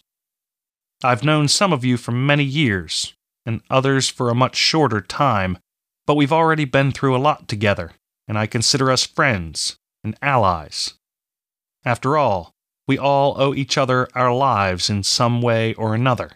I've 1.04 1.22
known 1.22 1.48
some 1.48 1.70
of 1.70 1.84
you 1.84 1.98
for 1.98 2.12
many 2.12 2.44
years, 2.44 3.12
and 3.44 3.60
others 3.68 4.08
for 4.08 4.30
a 4.30 4.34
much 4.34 4.56
shorter 4.56 5.02
time, 5.02 5.58
but 6.06 6.14
we've 6.14 6.32
already 6.32 6.64
been 6.64 6.92
through 6.92 7.14
a 7.14 7.18
lot 7.20 7.46
together, 7.46 7.92
and 8.26 8.38
I 8.38 8.46
consider 8.46 8.90
us 8.90 9.04
friends 9.04 9.76
and 10.02 10.16
allies. 10.22 10.94
After 11.84 12.16
all, 12.16 12.52
we 12.88 12.96
all 12.96 13.38
owe 13.38 13.52
each 13.52 13.76
other 13.76 14.08
our 14.14 14.34
lives 14.34 14.88
in 14.88 15.02
some 15.02 15.42
way 15.42 15.74
or 15.74 15.94
another. 15.94 16.30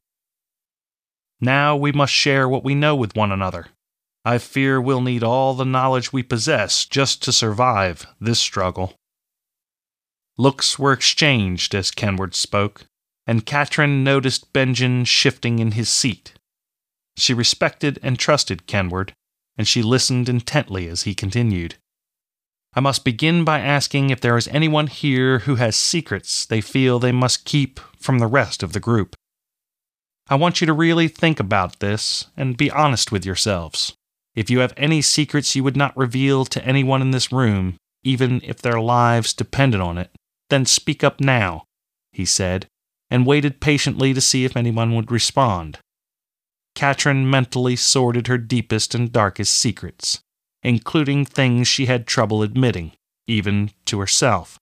Now 1.41 1.77
we 1.77 1.93
must 1.93 2.13
share 2.13 2.47
what 2.47 2.63
we 2.63 2.75
know 2.75 2.95
with 2.95 3.17
one 3.17 3.33
another. 3.33 3.69
I 4.25 4.39
fear 4.39 4.81
we'll 4.81 5.01
need 5.01 5.23
all 5.23 5.55
the 5.55 5.65
knowledge 5.65 6.13
we 6.13 6.23
possess 6.23 6.85
just 6.85 7.23
to 7.23 7.33
survive 7.33 8.07
this 8.21 8.39
struggle. 8.39 8.95
Looks 10.37 10.79
were 10.79 10.93
exchanged 10.93 11.75
as 11.75 11.91
Kenward 11.91 12.35
spoke, 12.35 12.85
and 13.27 13.47
Katrin 13.47 14.05
noticed 14.05 14.53
Benjen 14.53 15.07
shifting 15.07 15.59
in 15.59 15.73
his 15.73 15.89
seat. 15.89 16.35
She 17.17 17.35
respected 17.35 17.99
and 18.03 18.19
trusted 18.19 18.67
Kenward, 18.67 19.13
and 19.57 19.67
she 19.67 19.83
listened 19.83 20.29
intently 20.29 20.89
as 20.89 21.03
he 21.03 21.15
continued. 21.15 21.77
I 22.75 22.81
must 22.81 23.05
begin 23.05 23.45
by 23.45 23.61
asking 23.61 24.11
if 24.11 24.21
there 24.21 24.37
is 24.37 24.49
anyone 24.49 24.87
here 24.87 25.41
who 25.41 25.57
has 25.57 25.77
secrets 25.77 26.47
they 26.47 26.61
feel 26.61 26.99
they 26.99 27.13
must 27.13 27.45
keep 27.45 27.81
from 27.99 28.19
the 28.19 28.27
rest 28.27 28.63
of 28.63 28.73
the 28.73 28.81
group. 28.81 29.15
I 30.29 30.37
want 30.37 30.61
you 30.61 30.67
to 30.67 30.73
really 30.73 31.09
think 31.09 31.41
about 31.41 31.81
this 31.81 32.27
and 32.37 32.57
be 32.57 32.71
honest 32.71 33.11
with 33.11 33.27
yourselves. 33.27 33.95
If 34.35 34.51
you 34.51 34.61
have 34.61 34.75
any 34.77 35.03
secrets 35.03 35.57
you 35.57 35.65
would 35.65 35.77
not 35.77 35.97
reveal 35.97 36.45
to 36.47 36.65
anyone 36.65 37.03
in 37.03 37.11
this 37.11 37.33
room, 37.33 37.77
even 38.03 38.41
if 38.45 38.63
their 38.63 38.81
lives 38.81 39.35
depended 39.35 39.81
on 39.81 39.99
it, 39.99 40.11
then 40.49 40.67
speak 40.67 41.03
up 41.05 41.21
now, 41.21 41.65
he 42.13 42.25
said, 42.25 42.67
and 43.11 43.27
waited 43.27 43.61
patiently 43.61 44.15
to 44.15 44.21
see 44.21 44.45
if 44.45 44.57
anyone 44.57 44.95
would 44.95 45.11
respond. 45.11 45.79
Katrin 46.75 47.29
mentally 47.29 47.77
sorted 47.77 48.29
her 48.29 48.39
deepest 48.39 48.95
and 48.95 49.13
darkest 49.13 49.53
secrets, 49.53 50.21
including 50.63 51.25
things 51.25 51.67
she 51.67 51.87
had 51.87 52.07
trouble 52.07 52.43
admitting, 52.43 52.93
even 53.27 53.71
to 53.87 53.99
herself. 53.99 54.59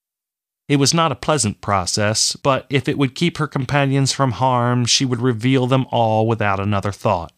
It 0.68 0.76
was 0.76 0.92
not 0.92 1.12
a 1.12 1.16
pleasant 1.16 1.60
process, 1.60 2.36
but 2.36 2.66
if 2.68 2.88
it 2.88 2.98
would 2.98 3.14
keep 3.14 3.38
her 3.38 3.46
companions 3.46 4.12
from 4.12 4.32
harm, 4.32 4.84
she 4.84 5.04
would 5.04 5.20
reveal 5.20 5.66
them 5.66 5.86
all 5.90 6.26
without 6.26 6.60
another 6.60 6.92
thought. 6.92 7.32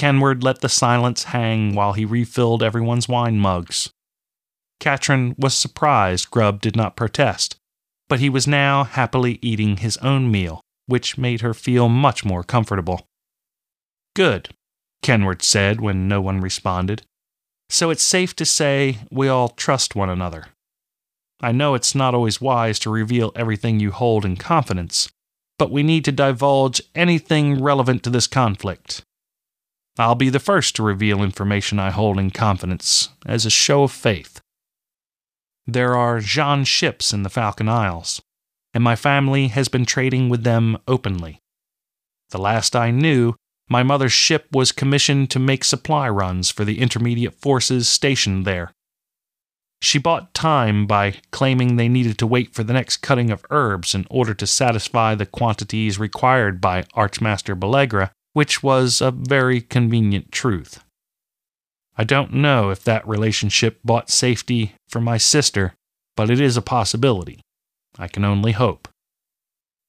Kenward 0.00 0.42
let 0.42 0.62
the 0.62 0.70
silence 0.70 1.24
hang 1.24 1.74
while 1.74 1.92
he 1.92 2.06
refilled 2.06 2.62
everyone's 2.62 3.06
wine 3.06 3.38
mugs. 3.38 3.90
Katrin 4.80 5.34
was 5.36 5.52
surprised 5.52 6.30
Grubb 6.30 6.62
did 6.62 6.74
not 6.74 6.96
protest, 6.96 7.56
but 8.08 8.18
he 8.18 8.30
was 8.30 8.46
now 8.46 8.84
happily 8.84 9.38
eating 9.42 9.76
his 9.76 9.98
own 9.98 10.30
meal, 10.30 10.62
which 10.86 11.18
made 11.18 11.42
her 11.42 11.52
feel 11.52 11.90
much 11.90 12.24
more 12.24 12.42
comfortable. 12.42 13.06
Good, 14.16 14.48
Kenward 15.02 15.42
said 15.42 15.82
when 15.82 16.08
no 16.08 16.22
one 16.22 16.40
responded. 16.40 17.02
So 17.68 17.90
it's 17.90 18.02
safe 18.02 18.34
to 18.36 18.46
say 18.46 19.00
we 19.10 19.28
all 19.28 19.50
trust 19.50 19.94
one 19.94 20.08
another. 20.08 20.46
I 21.42 21.52
know 21.52 21.74
it's 21.74 21.94
not 21.94 22.14
always 22.14 22.40
wise 22.40 22.78
to 22.78 22.90
reveal 22.90 23.32
everything 23.36 23.80
you 23.80 23.90
hold 23.90 24.24
in 24.24 24.36
confidence, 24.36 25.10
but 25.58 25.70
we 25.70 25.82
need 25.82 26.06
to 26.06 26.10
divulge 26.10 26.80
anything 26.94 27.62
relevant 27.62 28.02
to 28.04 28.08
this 28.08 28.26
conflict. 28.26 29.02
I'll 29.98 30.14
be 30.14 30.30
the 30.30 30.38
first 30.38 30.76
to 30.76 30.82
reveal 30.82 31.22
information 31.22 31.78
I 31.78 31.90
hold 31.90 32.18
in 32.18 32.30
confidence 32.30 33.10
as 33.26 33.44
a 33.44 33.50
show 33.50 33.82
of 33.82 33.92
faith. 33.92 34.40
There 35.66 35.94
are 35.94 36.18
Zjhon 36.18 36.66
ships 36.66 37.12
in 37.12 37.22
the 37.22 37.30
Falcon 37.30 37.68
Isles, 37.68 38.22
and 38.72 38.82
my 38.82 38.96
family 38.96 39.48
has 39.48 39.68
been 39.68 39.84
trading 39.84 40.28
with 40.28 40.42
them 40.42 40.78
openly. 40.88 41.40
The 42.30 42.38
last 42.38 42.74
I 42.74 42.90
knew, 42.90 43.34
my 43.68 43.82
mother's 43.82 44.12
ship 44.12 44.46
was 44.52 44.72
commissioned 44.72 45.30
to 45.30 45.38
make 45.38 45.64
supply 45.64 46.08
runs 46.08 46.50
for 46.50 46.64
the 46.64 46.80
intermediate 46.80 47.34
forces 47.34 47.88
stationed 47.88 48.44
there. 48.44 48.72
She 49.82 49.98
bought 49.98 50.34
time 50.34 50.86
by 50.86 51.14
claiming 51.30 51.76
they 51.76 51.88
needed 51.88 52.18
to 52.18 52.26
wait 52.26 52.54
for 52.54 52.64
the 52.64 52.72
next 52.72 52.98
cutting 52.98 53.30
of 53.30 53.46
herbs 53.50 53.94
in 53.94 54.06
order 54.10 54.34
to 54.34 54.46
satisfy 54.46 55.14
the 55.14 55.24
quantities 55.24 55.98
required 55.98 56.60
by 56.60 56.84
Archmaster 56.94 57.56
Belegra, 57.56 58.10
which 58.32 58.62
was 58.62 59.00
a 59.00 59.10
very 59.10 59.60
convenient 59.60 60.30
truth. 60.32 60.82
I 61.96 62.04
don't 62.04 62.32
know 62.32 62.70
if 62.70 62.82
that 62.84 63.06
relationship 63.06 63.80
bought 63.84 64.10
safety 64.10 64.74
for 64.88 65.00
my 65.00 65.18
sister, 65.18 65.74
but 66.16 66.30
it 66.30 66.40
is 66.40 66.56
a 66.56 66.62
possibility. 66.62 67.40
I 67.98 68.08
can 68.08 68.24
only 68.24 68.52
hope. 68.52 68.88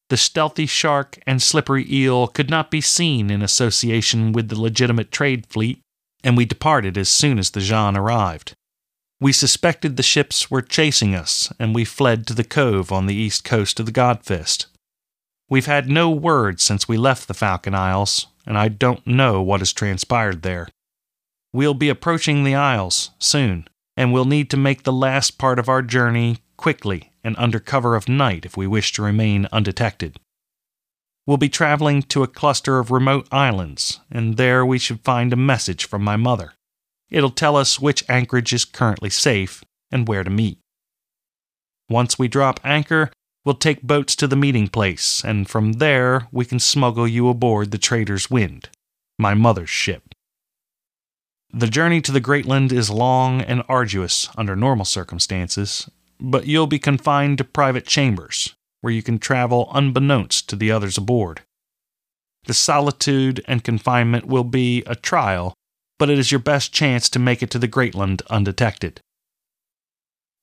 The 0.10 0.18
stealthy 0.18 0.66
shark 0.66 1.20
and 1.26 1.42
slippery 1.42 1.86
eel 1.90 2.28
could 2.28 2.50
not 2.50 2.70
be 2.70 2.82
seen 2.82 3.30
in 3.30 3.42
association 3.42 4.34
with 4.34 4.50
the 4.50 4.60
legitimate 4.60 5.12
trade 5.12 5.46
fleet, 5.46 5.80
and 6.22 6.36
we 6.36 6.44
departed 6.44 6.98
as 6.98 7.10
soon 7.10 7.40
as 7.40 7.52
the 7.52 7.62
Zjhon 7.62 7.96
arrived. 7.96 8.54
We 9.22 9.32
suspected 9.32 9.96
the 9.96 10.04
ships 10.04 10.52
were 10.52 10.62
chasing 10.62 11.16
us, 11.16 11.54
and 11.60 11.74
we 11.74 11.86
fled 11.86 12.28
to 12.28 12.34
the 12.34 12.44
cove 12.44 12.92
on 12.92 13.06
the 13.06 13.16
east 13.16 13.44
coast 13.46 13.80
of 13.80 13.86
the 13.86 13.92
Godfist. 13.94 14.66
We've 15.48 15.66
had 15.66 15.88
no 15.88 16.10
word 16.10 16.60
since 16.60 16.88
we 16.88 16.98
left 16.98 17.28
the 17.28 17.34
Falcon 17.34 17.76
Isles, 17.76 18.28
and 18.46 18.58
I 18.58 18.68
don't 18.68 19.06
know 19.06 19.42
what 19.42 19.62
has 19.62 19.74
transpired 19.74 20.42
there. 20.42 20.68
We'll 21.54 21.74
be 21.74 21.90
approaching 21.90 22.44
the 22.44 22.56
Isles 22.56 23.12
soon, 23.20 23.68
and 23.98 24.14
we'll 24.14 24.26
need 24.26 24.50
to 24.52 24.58
make 24.58 24.84
the 24.84 24.94
last 24.94 25.38
part 25.38 25.60
of 25.60 25.68
our 25.68 25.82
journey 25.82 26.38
quickly 26.58 27.12
and 27.24 27.36
under 27.38 27.60
cover 27.60 27.96
of 27.96 28.08
night 28.08 28.46
if 28.46 28.56
we 28.56 28.68
wish 28.68 28.94
to 28.94 29.02
remain 29.02 29.48
undetected. 29.52 30.18
We'll 31.28 31.38
be 31.38 31.50
traveling 31.50 32.02
to 32.04 32.24
a 32.24 32.28
cluster 32.28 32.80
of 32.80 32.90
remote 32.90 33.28
islands, 33.32 34.00
and 34.10 34.38
there 34.38 34.66
we 34.66 34.80
should 34.80 35.02
find 35.02 35.32
a 35.32 35.38
message 35.38 35.86
from 35.86 36.04
my 36.04 36.18
mother. 36.18 36.54
It'll 37.10 37.30
tell 37.30 37.56
us 37.56 37.80
which 37.80 38.10
anchorage 38.10 38.54
is 38.54 38.66
currently 38.66 39.10
safe 39.10 39.64
and 39.92 40.08
where 40.08 40.24
to 40.24 40.30
meet. 40.30 40.58
Once 41.90 42.18
we 42.18 42.28
drop 42.28 42.60
anchor, 42.64 43.12
we'll 43.46 43.56
take 43.56 43.82
boats 43.82 44.16
to 44.16 44.28
the 44.28 44.36
meeting 44.36 44.68
place, 44.68 45.24
and 45.24 45.50
from 45.50 45.74
there 45.74 46.28
we 46.32 46.46
can 46.46 46.60
smuggle 46.60 47.08
you 47.08 47.30
aboard 47.30 47.72
the 47.72 47.78
Trader's 47.78 48.30
Wind, 48.30 48.70
my 49.18 49.34
mother's 49.34 49.70
ship. 49.70 50.14
The 51.54 51.68
journey 51.68 52.00
to 52.02 52.12
the 52.12 52.22
Greatland 52.22 52.72
is 52.72 52.90
long 52.90 53.42
and 53.42 53.64
arduous 53.68 54.30
under 54.38 54.56
normal 54.56 54.86
circumstances, 54.86 55.90
but 56.20 56.48
you'll 56.48 56.68
be 56.68 56.80
confined 56.80 57.40
to 57.40 57.44
private 57.44 57.86
chambers, 57.86 58.54
where 58.80 58.94
you 58.94 59.04
can 59.04 59.20
travel 59.20 59.70
unbeknownst 59.74 60.48
to 60.50 60.56
the 60.56 60.72
others 60.72 60.98
aboard. 60.98 61.42
The 62.46 62.54
solitude 62.54 63.44
and 63.48 63.64
confinement 63.64 64.26
will 64.26 64.44
be 64.44 64.84
a 64.88 64.96
trial, 64.96 65.54
but 66.00 66.10
it 66.10 66.18
is 66.18 66.32
your 66.32 66.40
best 66.40 66.74
chance 66.74 67.10
to 67.10 67.20
make 67.20 67.44
it 67.44 67.52
to 67.52 67.60
the 67.60 67.68
Greatland 67.68 68.22
undetected. 68.30 69.02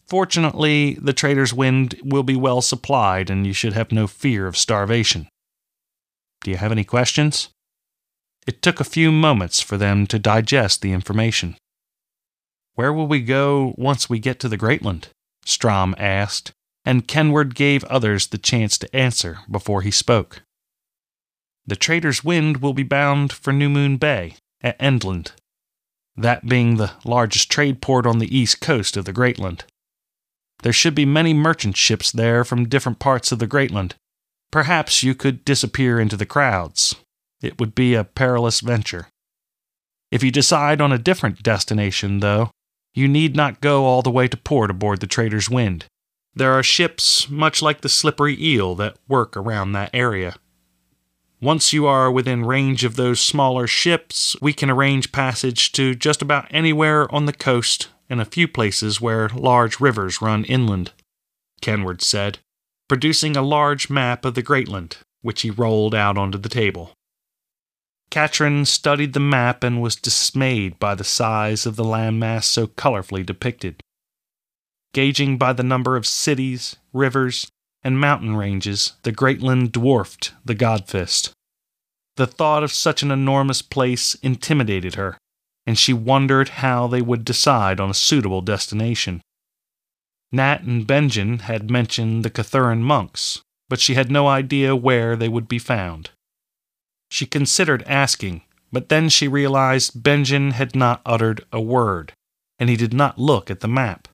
Fortunately, 0.08 0.94
the 0.94 1.12
trader's 1.12 1.52
wind 1.52 2.00
will 2.02 2.22
be 2.22 2.36
well 2.36 2.62
supplied 2.62 3.28
and 3.28 3.46
you 3.46 3.52
should 3.52 3.74
have 3.74 3.92
no 3.92 4.06
fear 4.06 4.46
of 4.46 4.56
starvation. 4.56 5.28
Do 6.40 6.50
you 6.50 6.56
have 6.56 6.72
any 6.72 6.84
questions? 6.84 7.50
It 8.46 8.62
took 8.62 8.80
a 8.80 8.84
few 8.84 9.12
moments 9.12 9.60
for 9.60 9.76
them 9.76 10.06
to 10.06 10.18
digest 10.18 10.80
the 10.80 10.92
information. 10.92 11.56
Where 12.74 12.92
will 12.92 13.06
we 13.06 13.20
go 13.20 13.74
once 13.76 14.08
we 14.08 14.18
get 14.18 14.40
to 14.40 14.48
the 14.48 14.56
Greatland? 14.56 15.08
Strom 15.44 15.94
asked, 15.98 16.52
and 16.86 17.06
Kenward 17.06 17.54
gave 17.54 17.84
others 17.84 18.28
the 18.28 18.38
chance 18.38 18.78
to 18.78 18.96
answer 18.96 19.40
before 19.50 19.82
he 19.82 19.90
spoke. 19.90 20.42
The 21.66 21.76
trader's 21.76 22.24
wind 22.24 22.58
will 22.58 22.72
be 22.72 22.82
bound 22.82 23.30
for 23.30 23.52
New 23.52 23.68
Moon 23.68 23.98
Bay 23.98 24.36
at 24.62 24.78
Endland, 24.78 25.32
that 26.16 26.46
being 26.46 26.76
the 26.76 26.92
largest 27.04 27.50
trade 27.50 27.82
port 27.82 28.06
on 28.06 28.20
the 28.20 28.34
east 28.34 28.62
coast 28.62 28.96
of 28.96 29.04
the 29.04 29.12
Greatland. 29.12 29.64
There 30.62 30.72
should 30.72 30.94
be 30.94 31.06
many 31.06 31.32
merchant 31.34 31.76
ships 31.76 32.10
there 32.10 32.44
from 32.44 32.68
different 32.68 32.98
parts 32.98 33.30
of 33.30 33.38
the 33.38 33.46
Greatland. 33.46 33.92
Perhaps 34.50 35.02
you 35.02 35.14
could 35.14 35.44
disappear 35.44 36.00
into 36.00 36.16
the 36.16 36.26
crowds. 36.26 36.96
It 37.40 37.60
would 37.60 37.74
be 37.74 37.94
a 37.94 38.04
perilous 38.04 38.60
venture. 38.60 39.08
If 40.10 40.22
you 40.22 40.30
decide 40.30 40.80
on 40.80 40.92
a 40.92 40.98
different 40.98 41.42
destination, 41.42 42.20
though, 42.20 42.50
you 42.94 43.06
need 43.06 43.36
not 43.36 43.60
go 43.60 43.84
all 43.84 44.02
the 44.02 44.10
way 44.10 44.26
to 44.26 44.36
port 44.36 44.70
aboard 44.70 45.00
the 45.00 45.06
Trader's 45.06 45.50
Wind. 45.50 45.84
There 46.34 46.52
are 46.52 46.62
ships 46.62 47.28
much 47.28 47.62
like 47.62 47.82
the 47.82 47.88
Slippery 47.88 48.36
Eel 48.42 48.74
that 48.76 48.96
work 49.06 49.36
around 49.36 49.72
that 49.72 49.90
area. 49.92 50.34
Once 51.40 51.72
you 51.72 51.86
are 51.86 52.10
within 52.10 52.44
range 52.44 52.82
of 52.82 52.96
those 52.96 53.20
smaller 53.20 53.68
ships, 53.68 54.34
we 54.40 54.52
can 54.52 54.70
arrange 54.70 55.12
passage 55.12 55.70
to 55.72 55.94
just 55.94 56.20
about 56.20 56.48
anywhere 56.50 57.12
on 57.14 57.26
the 57.26 57.32
coast 57.32 57.88
and 58.08 58.20
a 58.20 58.24
few 58.24 58.48
places 58.48 59.00
where 59.00 59.28
large 59.28 59.80
rivers 59.80 60.22
run 60.22 60.44
inland, 60.44 60.92
Kenward 61.60 62.02
said, 62.02 62.38
producing 62.88 63.36
a 63.36 63.42
large 63.42 63.90
map 63.90 64.24
of 64.24 64.34
the 64.34 64.42
Greatland, 64.42 64.96
which 65.22 65.42
he 65.42 65.50
rolled 65.50 65.94
out 65.94 66.16
onto 66.16 66.38
the 66.38 66.48
table. 66.48 66.92
Katrin 68.10 68.64
studied 68.64 69.12
the 69.12 69.20
map 69.20 69.62
and 69.62 69.82
was 69.82 69.94
dismayed 69.94 70.78
by 70.78 70.94
the 70.94 71.04
size 71.04 71.66
of 71.66 71.76
the 71.76 71.84
landmass 71.84 72.44
so 72.44 72.66
colorfully 72.66 73.24
depicted. 73.24 73.80
Gauging 74.94 75.36
by 75.36 75.52
the 75.52 75.62
number 75.62 75.96
of 75.96 76.06
cities, 76.06 76.76
rivers, 76.94 77.50
and 77.82 78.00
mountain 78.00 78.34
ranges, 78.34 78.94
the 79.02 79.12
Greatland 79.12 79.72
dwarfed 79.72 80.32
the 80.44 80.54
Godfist. 80.54 81.32
The 82.16 82.26
thought 82.26 82.64
of 82.64 82.72
such 82.72 83.02
an 83.02 83.10
enormous 83.10 83.62
place 83.62 84.14
intimidated 84.16 84.94
her, 84.94 85.18
and 85.68 85.78
she 85.78 85.92
wondered 85.92 86.48
how 86.64 86.86
they 86.86 87.02
would 87.02 87.26
decide 87.26 87.78
on 87.78 87.90
a 87.90 87.94
suitable 88.08 88.40
destination. 88.40 89.20
Nat 90.32 90.62
and 90.62 90.86
Benjen 90.86 91.42
had 91.42 91.70
mentioned 91.70 92.24
the 92.24 92.30
Cathuran 92.30 92.80
monks, 92.80 93.42
but 93.68 93.78
she 93.78 93.92
had 93.92 94.10
no 94.10 94.28
idea 94.28 94.74
where 94.74 95.14
they 95.14 95.28
would 95.28 95.46
be 95.46 95.58
found. 95.58 96.08
She 97.10 97.26
considered 97.26 97.82
asking, 97.86 98.40
but 98.72 98.88
then 98.88 99.10
she 99.10 99.28
realized 99.28 100.02
Benjen 100.02 100.52
had 100.52 100.74
not 100.74 101.02
uttered 101.04 101.44
a 101.52 101.60
word, 101.60 102.14
and 102.58 102.70
he 102.70 102.76
did 102.76 102.94
not 102.94 103.18
look 103.18 103.50
at 103.50 103.60
the 103.60 103.68
map. 103.68 104.08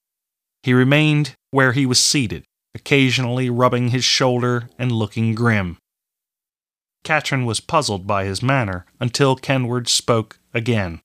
He 0.64 0.74
remained 0.74 1.34
where 1.52 1.70
he 1.70 1.86
was 1.86 2.00
seated, 2.00 2.42
occasionally 2.74 3.48
rubbing 3.48 3.90
his 3.90 4.02
shoulder 4.02 4.70
and 4.76 4.90
looking 4.90 5.36
grim. 5.36 5.76
Katrin 7.04 7.46
was 7.46 7.60
puzzled 7.60 8.08
by 8.08 8.24
his 8.24 8.42
manner 8.42 8.86
until 8.98 9.36
Kenward 9.36 9.86
spoke 9.86 10.40
again. 10.52 11.00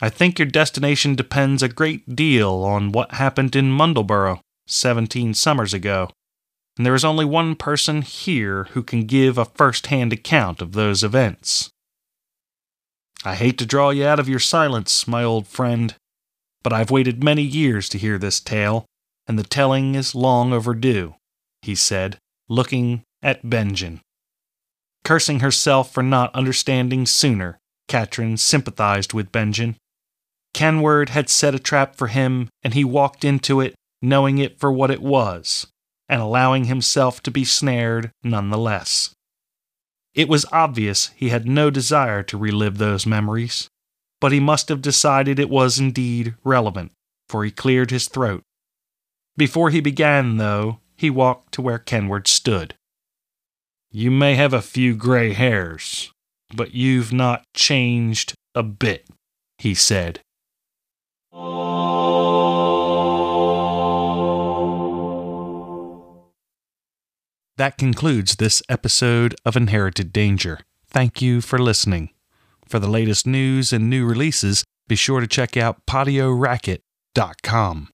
I 0.00 0.08
think 0.08 0.38
your 0.38 0.46
destination 0.46 1.14
depends 1.14 1.62
a 1.62 1.68
great 1.68 2.16
deal 2.16 2.50
on 2.64 2.92
what 2.92 3.14
happened 3.14 3.54
in 3.54 3.76
Mundleborough 3.76 4.40
seventeen 4.66 5.34
summers 5.34 5.74
ago, 5.74 6.08
and 6.76 6.86
there 6.86 6.94
is 6.94 7.04
only 7.04 7.24
one 7.24 7.54
person 7.54 8.02
here 8.02 8.64
who 8.70 8.82
can 8.82 9.06
give 9.06 9.36
a 9.38 9.44
first 9.44 9.88
hand 9.88 10.12
account 10.12 10.62
of 10.62 10.72
those 10.72 11.04
events. 11.04 11.70
I 13.24 13.34
hate 13.34 13.58
to 13.58 13.66
draw 13.66 13.90
you 13.90 14.04
out 14.04 14.18
of 14.18 14.28
your 14.28 14.40
silence, 14.40 15.06
my 15.06 15.22
old 15.22 15.46
friend, 15.46 15.94
but 16.62 16.72
I've 16.72 16.90
waited 16.90 17.22
many 17.22 17.42
years 17.42 17.88
to 17.90 17.98
hear 17.98 18.18
this 18.18 18.40
tale, 18.40 18.86
and 19.28 19.38
the 19.38 19.44
telling 19.44 19.94
is 19.94 20.14
long 20.14 20.52
overdue, 20.52 21.14
he 21.60 21.74
said, 21.76 22.18
looking 22.48 23.02
at 23.22 23.44
Benjen. 23.44 24.00
Cursing 25.04 25.40
herself 25.40 25.92
for 25.92 26.02
not 26.02 26.34
understanding 26.34 27.06
sooner, 27.06 27.58
Katrin 27.88 28.36
sympathized 28.36 29.12
with 29.12 29.32
Benjen. 29.32 29.76
Kenward 30.54 31.10
had 31.10 31.28
set 31.28 31.54
a 31.54 31.58
trap 31.58 31.96
for 31.96 32.08
him, 32.08 32.48
and 32.62 32.74
he 32.74 32.84
walked 32.84 33.24
into 33.24 33.60
it 33.60 33.74
knowing 34.02 34.38
it 34.38 34.58
for 34.58 34.72
what 34.72 34.90
it 34.90 35.00
was, 35.00 35.68
and 36.08 36.20
allowing 36.20 36.64
himself 36.64 37.22
to 37.22 37.30
be 37.30 37.44
snared 37.44 38.10
nonetheless. 38.24 39.14
It 40.14 40.28
was 40.28 40.44
obvious 40.52 41.10
he 41.16 41.30
had 41.30 41.46
no 41.46 41.70
desire 41.70 42.22
to 42.24 42.36
relive 42.36 42.78
those 42.78 43.06
memories, 43.06 43.68
but 44.20 44.32
he 44.32 44.40
must 44.40 44.68
have 44.68 44.82
decided 44.82 45.38
it 45.38 45.48
was 45.48 45.78
indeed 45.78 46.34
relevant, 46.44 46.92
for 47.28 47.44
he 47.44 47.50
cleared 47.50 47.90
his 47.90 48.08
throat. 48.08 48.42
Before 49.36 49.70
he 49.70 49.80
began, 49.80 50.36
though, 50.36 50.80
he 50.96 51.08
walked 51.08 51.52
to 51.54 51.62
where 51.62 51.78
Kenward 51.78 52.28
stood. 52.28 52.74
You 53.90 54.10
may 54.10 54.34
have 54.34 54.52
a 54.52 54.60
few 54.62 54.94
gray 54.94 55.32
hairs, 55.32 56.12
but 56.54 56.74
you've 56.74 57.12
not 57.12 57.44
changed 57.54 58.34
a 58.54 58.62
bit, 58.62 59.08
he 59.58 59.74
said. 59.74 60.20
That 67.58 67.76
concludes 67.78 68.36
this 68.36 68.62
episode 68.68 69.34
of 69.44 69.56
Inherited 69.56 70.12
Danger. 70.12 70.60
Thank 70.88 71.22
you 71.22 71.40
for 71.40 71.58
listening. 71.58 72.10
For 72.66 72.78
the 72.78 72.88
latest 72.88 73.26
news 73.26 73.72
and 73.72 73.90
new 73.90 74.06
releases, 74.06 74.64
be 74.88 74.96
sure 74.96 75.20
to 75.20 75.26
check 75.26 75.56
out 75.56 75.86
patioracket.com. 75.86 77.88